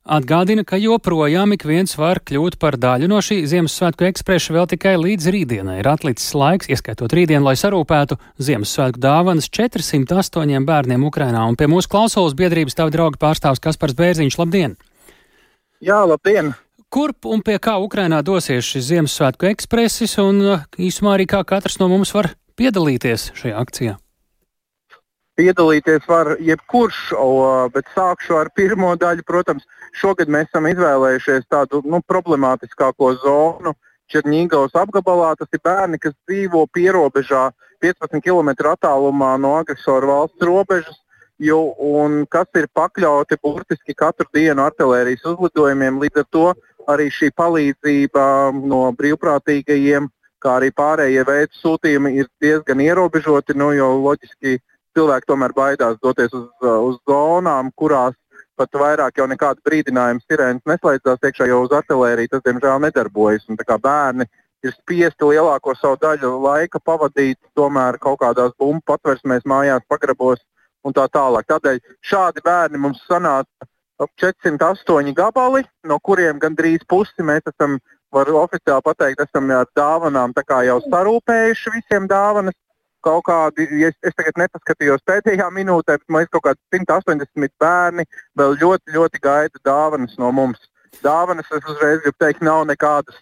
Atgādina, 0.03 0.65
ka 0.67 0.75
joprojām 0.75 1.53
ik 1.55 1.61
viens 1.63 1.93
var 1.95 2.19
kļūt 2.27 2.57
par 2.59 2.75
daļu 2.75 3.07
no 3.07 3.21
šī 3.23 3.37
Ziemassvētku 3.47 4.03
ekspresa 4.09 4.51
vēl 4.51 4.65
tikai 4.73 4.97
līdz 4.99 5.29
rītdienai. 5.31 5.77
Ir 5.79 5.87
atlicis 5.87 6.33
laiks, 6.35 6.67
ieskaitot 6.67 7.13
rītdienu, 7.15 7.45
lai 7.47 7.53
sarūpētu 7.55 8.17
Ziemassvētku 8.35 8.99
dāvanas 8.99 9.47
408 9.47 10.67
bērniem 10.67 11.05
Ukrainā. 11.07 11.45
Un 11.47 11.55
pie 11.55 11.69
mūsu 11.71 11.87
klausulas 11.87 12.35
biedrības 12.35 12.75
tavu 12.75 12.91
draugu 12.91 13.15
pārstāvs 13.21 13.63
Kaspars 13.63 13.95
Bērziņš. 13.95 14.35
Labdien! 14.43 14.75
Jā, 15.79 16.01
labdien! 16.03 16.51
Kurp 16.91 17.23
un 17.31 17.39
pie 17.39 17.55
kā 17.63 17.79
Ukrainā 17.79 18.19
dosies 18.27 18.67
šis 18.67 18.89
Ziemassvētku 18.91 19.53
ekspresis 19.53 20.19
un 20.19 20.43
īsumā 20.75 21.15
arī 21.15 21.31
kā 21.31 21.39
katrs 21.47 21.79
no 21.79 21.87
mums 21.87 22.11
var 22.11 22.33
piedalīties 22.59 23.31
šajā 23.39 23.55
akcijā? 23.55 23.95
Piedalīties 25.39 26.03
var 26.05 26.35
jebkurš, 26.43 26.97
bet 27.73 27.87
sākšu 27.95 28.35
ar 28.37 28.51
pirmo 28.53 28.91
daļu. 29.01 29.23
Protams, 29.25 29.63
šogad 29.97 30.31
mēs 30.31 30.49
esam 30.49 30.67
izvēlējušies 30.71 31.47
tādu 31.51 31.83
nu, 31.85 32.01
problemātiskāko 32.07 33.13
zonu. 33.23 33.75
Černīgavas 34.11 34.75
apgabalā 34.77 35.33
tas 35.39 35.49
ir 35.55 35.61
bērni, 35.63 35.99
kas 36.01 36.13
dzīvo 36.27 36.65
pierobežā 36.75 37.47
15 37.83 38.21
km 38.23 38.51
attālumā 38.73 39.33
no 39.41 39.55
agresora 39.59 40.09
valsts 40.09 40.45
robežas, 40.45 40.99
jo, 41.39 41.73
un 41.77 42.25
kas 42.31 42.47
ir 42.59 42.67
pakļauti 42.75 43.39
burtiski 43.43 43.95
katru 43.97 44.27
dienu 44.35 44.65
artērijas 44.65 45.25
uzlidojumiem. 45.33 46.01
Līdz 46.03 46.23
ar 46.23 46.27
to 46.35 46.45
arī 46.91 47.07
šī 47.13 47.31
palīdzība 47.39 48.25
no 48.59 48.83
brīvprātīgajiem, 48.99 50.09
kā 50.43 50.57
arī 50.59 50.73
pārējie 50.75 51.23
veidu 51.27 51.59
sūtījumi 51.61 52.17
ir 52.19 52.29
diezgan 52.43 52.83
ierobežoti, 52.83 53.55
nu, 53.55 53.71
jo 53.75 53.93
loģiski 54.03 54.59
cilvēki 54.93 55.29
tomēr 55.31 55.55
baidās 55.55 55.97
doties 56.03 56.33
uz, 56.35 56.49
uz 56.61 56.99
zonām, 57.09 57.71
kurās 57.75 58.15
pat 58.59 58.79
vairāk 58.79 59.19
jau 59.19 59.27
nekāda 59.29 59.61
brīdinājuma 59.65 60.23
sirēnas 60.23 60.69
neslēdzās 60.69 61.27
iekšā, 61.27 61.47
jo 61.49 61.63
uz 61.65 61.75
artēriju 61.75 62.31
tas 62.31 62.45
diemžēl 62.45 62.79
nedarbojas. 62.85 63.45
Un, 63.49 63.59
bērni 63.83 64.27
ir 64.63 64.73
spiesti 64.75 65.27
lielāko 65.27 65.75
savu 65.75 65.99
daļu 66.01 66.33
laika 66.43 66.79
pavadīt 66.79 67.39
tomēr 67.57 67.99
kaut 68.01 68.21
kādās 68.21 68.53
bumbu 68.59 68.83
patversmēs, 68.87 69.45
mājās, 69.49 69.83
pagrabos 69.89 70.41
un 70.83 70.95
tā 70.95 71.07
tālāk. 71.11 71.47
Tādēļ 71.49 71.81
šādi 72.03 72.43
bērni 72.45 72.81
mums 72.81 73.03
sanāca 73.09 73.67
ap 74.01 74.09
408 74.21 75.13
gabali, 75.15 75.63
no 75.87 75.99
kuriem 75.99 76.39
gandrīz 76.41 76.85
pusi 76.89 77.25
mēs 77.25 77.45
esam, 77.51 77.77
var 78.13 78.29
oficiāli 78.29 78.85
pateikt, 78.85 79.23
esam 79.25 79.49
ar 79.51 79.69
dāvanām 79.77 80.33
jau 80.67 80.79
sarūpējuši 80.85 81.73
visiem 81.77 82.07
dāvanas 82.07 82.57
kaut 83.03 83.25
kādi, 83.27 83.67
ja 83.79 83.91
es, 83.91 83.97
es 84.05 84.15
tagad 84.17 84.39
nepaskatījos 84.41 85.03
pēdējā 85.09 85.49
minūtē, 85.53 85.97
bet 86.01 86.13
man 86.13 86.25
ir 86.25 86.31
kaut 86.33 86.45
kādi 86.47 86.59
180 86.79 87.55
bērni, 87.61 88.05
vēl 88.39 88.57
ļoti, 88.61 88.95
ļoti 88.95 89.23
gaida 89.23 89.63
dāvanas 89.67 90.15
no 90.21 90.31
mums. 90.35 90.69
Dāvanas, 91.03 91.49
es 91.51 91.65
uzreiz 91.69 92.03
gribu 92.03 92.17
teikt, 92.21 92.43
nav 92.45 92.63
nekādas 92.69 93.17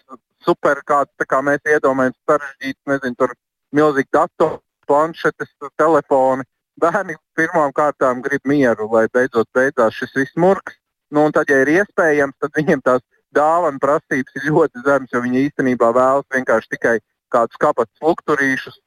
super, 0.45 0.81
kādas 0.87 1.29
kā 1.29 1.39
mēs 1.45 1.63
iedomājamies, 1.65 2.17
sarežģītas, 2.29 2.83
nezinu, 2.93 3.17
tur 3.19 3.35
milzīgi 3.75 4.11
datori, 4.13 4.59
planšetes, 4.89 5.53
telefoni. 5.79 6.47
Bērni 6.81 7.15
pirmām 7.37 7.73
kārtām 7.75 8.21
grib 8.25 8.47
mieru, 8.47 8.87
lai 8.91 9.05
beidzot 9.13 9.49
beidzās 9.55 9.97
šis 9.97 10.15
viss 10.17 10.37
murgs. 10.39 10.77
Nu, 11.11 11.25
un 11.27 11.33
tad, 11.35 11.49
ja 11.51 11.61
ir 11.61 11.69
iespējams, 11.73 12.37
tad 12.39 12.55
viņiem 12.55 12.81
tās 12.85 13.03
dāvana 13.35 13.79
prasības 13.79 14.37
ir 14.39 14.47
ļoti 14.49 14.83
zemas, 14.85 15.11
jo 15.13 15.21
viņi 15.23 15.45
īstenībā 15.47 15.91
vēlas 15.95 16.27
vienkārši 16.33 16.71
tikai 16.75 16.95
kādus 17.33 17.59
kabatas 17.61 18.03
lukturīšus, 18.05 18.81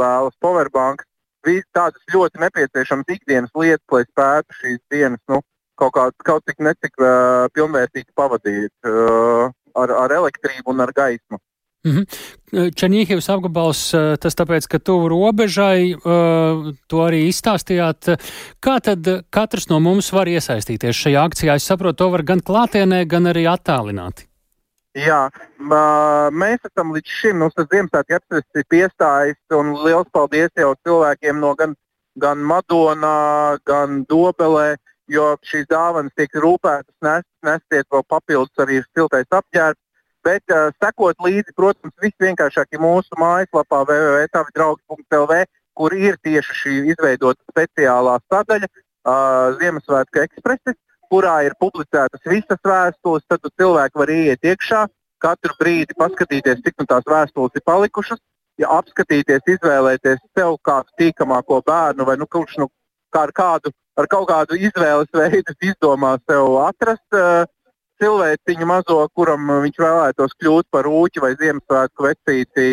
vēlas 0.00 0.36
powerbanks. 0.40 1.06
Tādas 1.72 2.00
ļoti 2.12 2.42
nepieciešamas 2.42 3.14
ikdienas 3.16 3.54
lietas, 3.56 3.86
lai 3.92 4.02
spētu 4.04 4.58
šīs 4.58 4.80
dienas 4.92 5.22
nu, 5.32 5.40
kaut, 5.80 5.94
kā, 5.96 6.08
kaut 6.24 6.44
cik 6.48 6.60
necik 6.64 7.00
uh, 7.00 7.48
pilnvērtīgi 7.56 8.12
pavadīt 8.16 8.72
uh, 8.88 9.48
ar, 9.80 9.94
ar 10.04 10.18
elektrību 10.20 10.74
un 10.74 10.84
ar 10.84 10.92
gaismu. 10.96 11.40
Mm 11.80 11.92
-hmm. 11.96 12.72
Černīhivas 12.76 13.30
apgabals, 13.32 13.80
tas 14.20 14.34
tāpēc, 14.36 14.66
ka 14.68 14.78
tuvu 14.78 15.08
robežai, 15.08 15.94
uh, 15.94 16.74
to 16.86 16.98
arī 17.00 17.24
izstāstījāt. 17.28 18.20
Kā 18.60 18.80
tad 18.84 19.08
katrs 19.30 19.68
no 19.68 19.80
mums 19.80 20.12
var 20.12 20.28
iesaistīties 20.28 20.96
šajā 20.96 21.24
akcijā? 21.28 21.54
Es 21.54 21.64
saprotu, 21.64 21.96
to 21.96 22.10
var 22.10 22.22
gan 22.22 22.40
klātienē, 22.40 23.06
gan 23.06 23.24
arī 23.24 23.48
attālināti. 23.48 24.29
Jā, 24.98 25.28
mēs 26.34 26.64
esam 26.66 26.88
līdz 26.90 27.10
šim, 27.14 27.36
mums 27.38 27.54
tas 27.54 27.68
Ziemassvētku 27.70 28.16
apspriests 28.16 28.58
ir 28.58 28.64
piestājis, 28.74 29.38
un 29.54 29.76
liels 29.84 30.08
paldies 30.10 30.50
jau 30.58 30.72
cilvēkiem 30.82 31.38
no 31.38 31.52
gan, 31.54 31.76
gan 32.18 32.42
Madonā, 32.42 33.58
gan 33.62 34.02
Dobelē, 34.10 34.74
jo 35.06 35.36
šīs 35.46 35.68
dāvanas 35.70 36.10
tiek 36.18 36.34
rūpētas, 36.34 36.96
nes, 37.06 37.22
nestiet 37.46 37.86
vēl 37.86 38.02
papildus 38.10 38.64
arī 38.66 38.82
siltais 38.90 39.30
apģērbs. 39.30 39.78
Bet 40.26 40.52
uh, 40.52 40.74
sekot 40.82 41.22
līdzi, 41.22 41.54
protams, 41.56 41.94
visvienkāršāk 42.02 42.74
ir 42.74 42.82
mūsu 42.82 43.14
mājaslapā 43.16 43.84
www.tavidraugs.lv, 43.86 45.38
kur 45.78 45.94
ir 45.94 46.18
tieši 46.26 46.56
šī 46.64 46.76
izveidota 46.92 47.40
speciālā 47.54 48.18
sadaļa 48.26 48.66
uh, 48.66 49.54
Ziemassvētku 49.62 50.26
ekspreses 50.26 50.76
kurā 51.10 51.36
ir 51.46 51.56
publicētas 51.60 52.24
visas 52.26 52.60
vēstules, 52.64 53.26
tad 53.28 53.52
cilvēki 53.60 54.00
var 54.02 54.12
ieiet 54.14 54.50
iekšā, 54.52 54.86
katru 55.20 55.56
brīdi 55.60 55.96
paskatīties, 55.98 56.62
cik 56.64 56.80
nu 56.80 56.88
tās 56.90 57.06
vēstules 57.08 57.56
ir 57.56 57.64
palikušas, 57.66 58.20
ja 58.60 58.70
apskatīties, 58.78 59.46
izvēlēties 59.56 60.20
sev 60.36 60.56
kādu 60.66 60.92
tīkamāko 61.00 61.60
bērnu 61.66 62.06
vai 62.08 62.16
nu, 62.20 62.28
kurš 62.30 62.60
nu, 62.62 62.68
kā 63.14 63.26
ar, 63.26 63.34
kādu, 63.36 63.72
ar 63.98 64.08
kaut 64.10 64.28
kādu 64.30 64.58
izvēles 64.58 65.10
veidu 65.16 65.56
izdomā 65.64 66.16
sev 66.28 66.56
atrast 66.62 67.18
uh, 67.18 67.44
cilvēciņu 68.00 68.68
mazo, 68.68 69.02
kuram 69.16 69.50
viņš 69.66 69.82
vēlētos 69.82 70.36
kļūt 70.40 70.70
par 70.72 70.88
ūķi 70.88 71.22
vai 71.24 71.34
Ziemassvētku 71.40 72.06
vecīti 72.06 72.66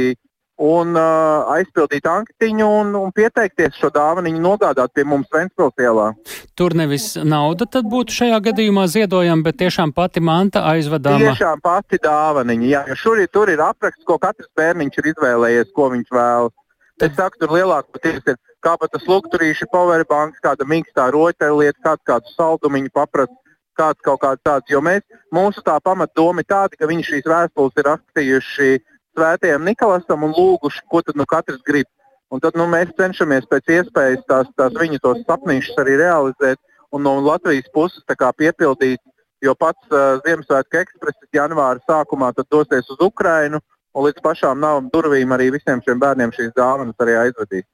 un 0.57 0.97
uh, 0.97 1.45
aizpildīt 1.53 2.07
anketiņu 2.09 2.67
un, 2.79 2.93
un 2.97 3.11
pieteikties 3.15 3.77
šo 3.77 3.91
dāvanu 3.93 4.31
nogādāt 4.41 4.93
pie 4.97 5.05
mums 5.05 5.29
Ventspils 5.33 5.77
ielā. 5.81 6.09
Tur 6.57 6.73
nevis 6.77 7.13
nauda 7.21 7.67
tad 7.69 7.85
būtu 7.89 8.15
šajā 8.15 8.39
gadījumā 8.49 8.87
ziedojama, 8.89 9.45
bet 9.45 9.59
tiešām 9.61 9.93
pati 9.93 10.23
manta 10.23 10.65
aizvedama. 10.71 11.21
Tiešām 11.21 11.61
pati 11.61 12.01
dāvaniņa, 12.01 12.69
jā, 12.71 12.83
jo 12.89 12.97
šur, 13.03 13.21
tur 13.31 13.53
ir 13.53 13.61
apraksts, 13.61 14.05
ko 14.07 14.17
katrs 14.21 14.49
bērniņš 14.57 14.97
ir 14.97 15.11
izvēlējies, 15.13 15.73
ko 15.77 15.91
viņš 15.93 16.13
vēlas. 16.17 16.55
Es 16.97 17.13
saku, 17.13 17.37
tur 17.37 17.53
lielākoties 17.53 18.23
ir 18.25 18.37
kāpēc 18.65 19.03
lukturīši, 19.05 19.69
powerbanks, 19.69 20.41
kāda 20.41 20.65
mīkstā 20.65 21.11
rotaļlieta, 21.13 21.77
kāds 21.85 22.07
kādu 22.09 22.33
saldumiņu 22.33 22.89
paprast, 22.95 23.35
kāds 23.77 24.01
kaut 24.01 24.23
kāds 24.23 24.41
tāds. 24.41 24.65
Jo 24.73 24.81
mēs, 24.81 25.05
mūsu 25.33 25.61
tā 25.61 25.77
pamatdoma 25.83 26.41
ir 26.41 26.49
tāda, 26.49 26.73
ka 26.73 26.89
viņi 26.89 27.05
šīs 27.11 27.29
vēstules 27.29 27.77
ir 27.77 27.89
rakstījuši 27.91 28.71
svētajam 29.17 29.65
Nikolasam 29.65 30.23
un 30.27 30.35
lūguši, 30.37 30.85
ko 30.91 31.01
tad 31.01 31.17
nu 31.17 31.25
katrs 31.25 31.63
grib. 31.65 31.89
Un 32.29 32.41
tad 32.43 32.57
nu, 32.59 32.67
mēs 32.69 32.91
cenšamies 32.99 33.47
pēc 33.49 33.69
iespējas 33.77 34.25
tās, 34.27 34.49
tās 34.59 34.73
viņu 34.75 34.99
tos 35.03 35.21
sapnīšus 35.25 35.79
arī 35.81 35.95
realizēt 36.01 36.59
un 36.91 37.05
no 37.07 37.17
Latvijas 37.23 37.69
puses 37.73 38.03
piepildīt. 38.07 38.99
Jo 39.45 39.53
pats 39.53 39.91
uh, 39.93 40.17
Ziemassvētku 40.25 40.79
ekspresis 40.79 41.29
janvāra 41.35 41.77
sākumā 41.85 42.31
dosies 42.49 42.89
uz 42.89 43.01
Ukrajinu 43.05 43.59
un 43.93 44.05
līdz 44.07 44.23
pašām 44.25 44.59
nav 44.59 44.81
durvīm 44.93 45.33
arī 45.33 45.51
visiem 45.53 45.81
šiem 45.85 46.01
bērniem 46.01 46.33
šīs 46.33 46.55
dāvanas 46.57 46.97
arī 47.05 47.17
aizvedīs. 47.21 47.67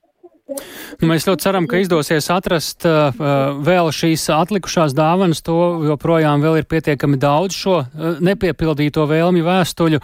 Nu, 1.01 1.09
mēs 1.09 1.27
ļoti 1.27 1.45
ceram, 1.45 1.67
ka 1.69 1.79
izdosies 1.81 2.29
atrast 2.33 2.85
uh, 2.87 3.15
vēl 3.63 3.91
šīs 3.95 4.25
atlikušās 4.33 4.95
dāvanas. 4.97 5.43
To 5.47 5.85
joprojām 5.87 6.43
vēl 6.43 6.61
ir 6.61 6.67
pietiekami 6.69 7.19
daudz 7.21 7.57
šo 7.57 7.79
uh, 7.83 8.19
nepiepildīto 8.23 9.05
vēlmju 9.09 9.47
vēstuļu. 9.47 10.01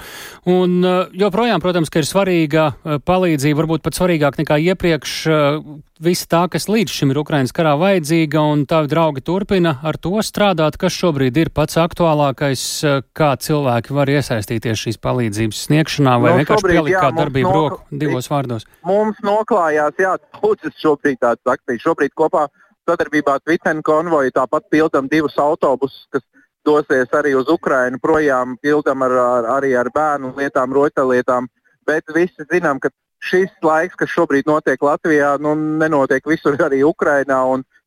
Un 0.50 0.80
uh, 0.84 1.04
joprojām, 1.14 1.62
protams, 1.64 1.91
ir 1.95 2.08
svarīga 2.08 2.72
uh, 2.72 2.97
palīdzība, 3.04 3.62
varbūt 3.64 3.86
pat 3.86 4.00
svarīgāk 4.00 4.41
nekā 4.41 4.60
iepriekš. 4.72 5.16
Uh, 5.30 5.78
visa 6.00 6.28
tā, 6.32 6.41
kas 6.52 6.70
līdz 6.72 6.93
šim 6.95 7.12
ir 7.12 7.20
Ukrainas 7.20 7.52
karā 7.56 7.74
vajadzīga, 7.80 8.43
un 8.54 8.64
tavi 8.70 8.88
draugi 8.91 9.24
turpina 9.26 9.76
ar 9.84 10.00
to 10.00 10.22
strādāt, 10.24 10.78
kas 10.80 10.95
šobrīd 10.95 11.38
ir 11.41 11.52
pats 11.52 11.76
aktuālākais, 11.82 12.64
uh, 12.88 13.02
kā 13.14 13.34
cilvēki 13.39 13.95
var 13.95 14.12
iesaistīties 14.16 14.86
šīs 14.86 15.02
palīdzības 15.04 15.64
sniegšanā, 15.68 16.16
vai 16.24 16.34
no, 16.34 16.41
vienkārši 16.41 16.72
pielikt 16.72 17.00
kādu 17.00 17.22
darbību 17.24 17.52
nok... 17.52 17.60
roku 17.76 18.00
divos 18.04 18.32
vārdos. 18.32 18.68
Mums 18.88 19.20
noklājās, 19.26 20.00
jā, 20.00 20.16
daudzas 20.40 20.76
šobrīd 20.82 21.20
tāds 21.22 21.46
aktīvs. 21.46 21.84
Šobrīd 21.86 22.16
kopā 22.18 22.48
sadarbībā 22.90 23.38
ar 23.38 23.44
Tvitenu 23.44 23.84
konvoju 23.86 24.34
tāpat 24.36 24.70
pildam 24.72 25.10
divus 25.12 25.38
autobusus, 25.38 26.08
kas 26.14 26.24
dosies 26.66 27.12
arī 27.16 27.36
uz 27.38 27.50
Ukrajinu 27.50 28.00
projām, 28.02 28.58
pildam 28.62 29.04
ar, 29.06 29.16
ar, 29.26 29.50
arī 29.60 29.76
ar 29.78 29.92
bērnu 29.94 30.34
lietām, 30.38 30.74
rotaļlietām. 30.76 31.48
Bet 31.88 32.10
visi 32.16 32.46
zinām, 32.52 32.80
ka 32.80 32.92
šis 33.24 33.52
laiks, 33.66 33.98
kas 34.00 34.12
šobrīd 34.14 34.48
notiek 34.48 34.82
Latvijā, 34.82 35.36
nu, 35.42 35.56
nenotiek 35.56 36.26
visur 36.28 36.58
arī 36.70 36.84
Ukrajinā. 36.88 37.40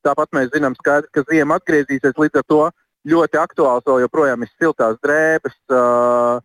Tāpat 0.02 0.32
mēs 0.34 0.50
zinām, 0.54 0.74
skaidri, 0.78 1.10
ka 1.14 1.22
ziema 1.28 1.60
atgriezīsies 1.60 2.18
līdz 2.18 2.40
ar 2.40 2.48
to 2.50 2.62
ļoti 3.06 3.38
aktuāls 3.38 3.86
vēl 3.86 4.02
joprojām 4.04 4.42
ir 4.42 4.50
siltās 4.56 4.98
drēbes, 5.02 5.54
uh, 5.70 6.42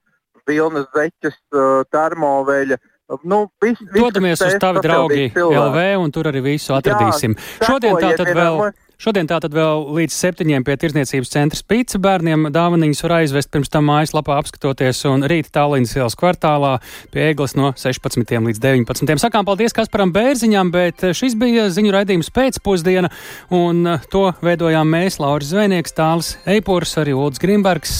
vilnas 0.49 0.85
zeķes, 0.93 1.39
uh, 1.53 1.81
termoveļa. 1.93 2.77
Uh, 2.77 2.93
Nu, 3.23 3.45
vis, 3.63 3.79
Dodamies 3.95 4.41
uz 4.43 4.57
tavi 4.59 4.81
draugi 4.83 5.29
LV 5.31 5.85
un 6.01 6.11
tur 6.11 6.27
arī 6.27 6.41
visu 6.43 6.75
atradīsim. 6.75 7.37
Jā, 7.37 7.69
šodien 7.71 7.95
tātad 8.03 8.33
vēl. 8.35 8.67
Šodien 8.97 9.27
tātad 9.29 9.53
vēl 9.53 9.83
līdz 9.93 10.13
septiņiem 10.15 10.63
pie 10.65 10.73
Tirzniecības 10.81 11.29
centra 11.29 11.59
Spīca 11.59 11.99
bērniem 12.01 12.47
dāvaniņas 12.49 13.03
var 13.05 13.13
aizvest 13.19 13.51
pirms 13.53 13.69
tam 13.69 13.85
mājaslapā 13.91 14.39
apskatoties 14.41 15.03
un 15.05 15.21
rīt 15.29 15.51
Tallinas 15.53 15.93
ielas 15.93 16.17
kvartālā 16.17 16.71
pie 17.13 17.27
Eglas 17.27 17.53
no 17.53 17.69
16. 17.77 18.25
līdz 18.25 18.63
19. 18.65 19.21
Sakām 19.21 19.45
paldies 19.45 19.77
Kasparam 19.77 20.09
Bērziņam, 20.17 20.73
bet 20.73 21.05
šis 21.13 21.37
bija 21.37 21.69
ziņu 21.69 21.93
raidījums 21.93 22.33
pēcpusdiena 22.33 23.13
un 23.53 23.85
to 24.09 24.31
veidojām 24.41 24.89
mēs, 24.97 25.21
Lauris 25.21 25.53
Zvēnieks, 25.53 25.93
Tāls 25.93 26.33
Eipurs, 26.49 26.97
arī 26.97 27.13
Ulds 27.13 27.37
Grimbergs 27.43 27.99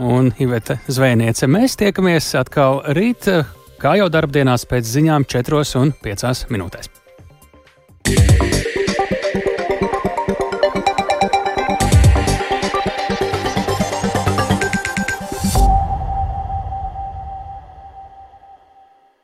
un 0.00 0.32
Iveta 0.40 0.80
Zvēniece. 0.88 1.44
Mēs 1.44 1.76
tiekamies 1.76 2.32
atkal 2.40 2.80
rīt 2.96 3.28
kā 3.82 3.96
jau 3.98 4.08
darbdienās 4.12 4.66
pēc 4.70 4.86
ziņām 4.96 5.26
4 5.26 5.62
un 5.82 5.94
5 6.06 6.46
minūtēs. 6.54 6.92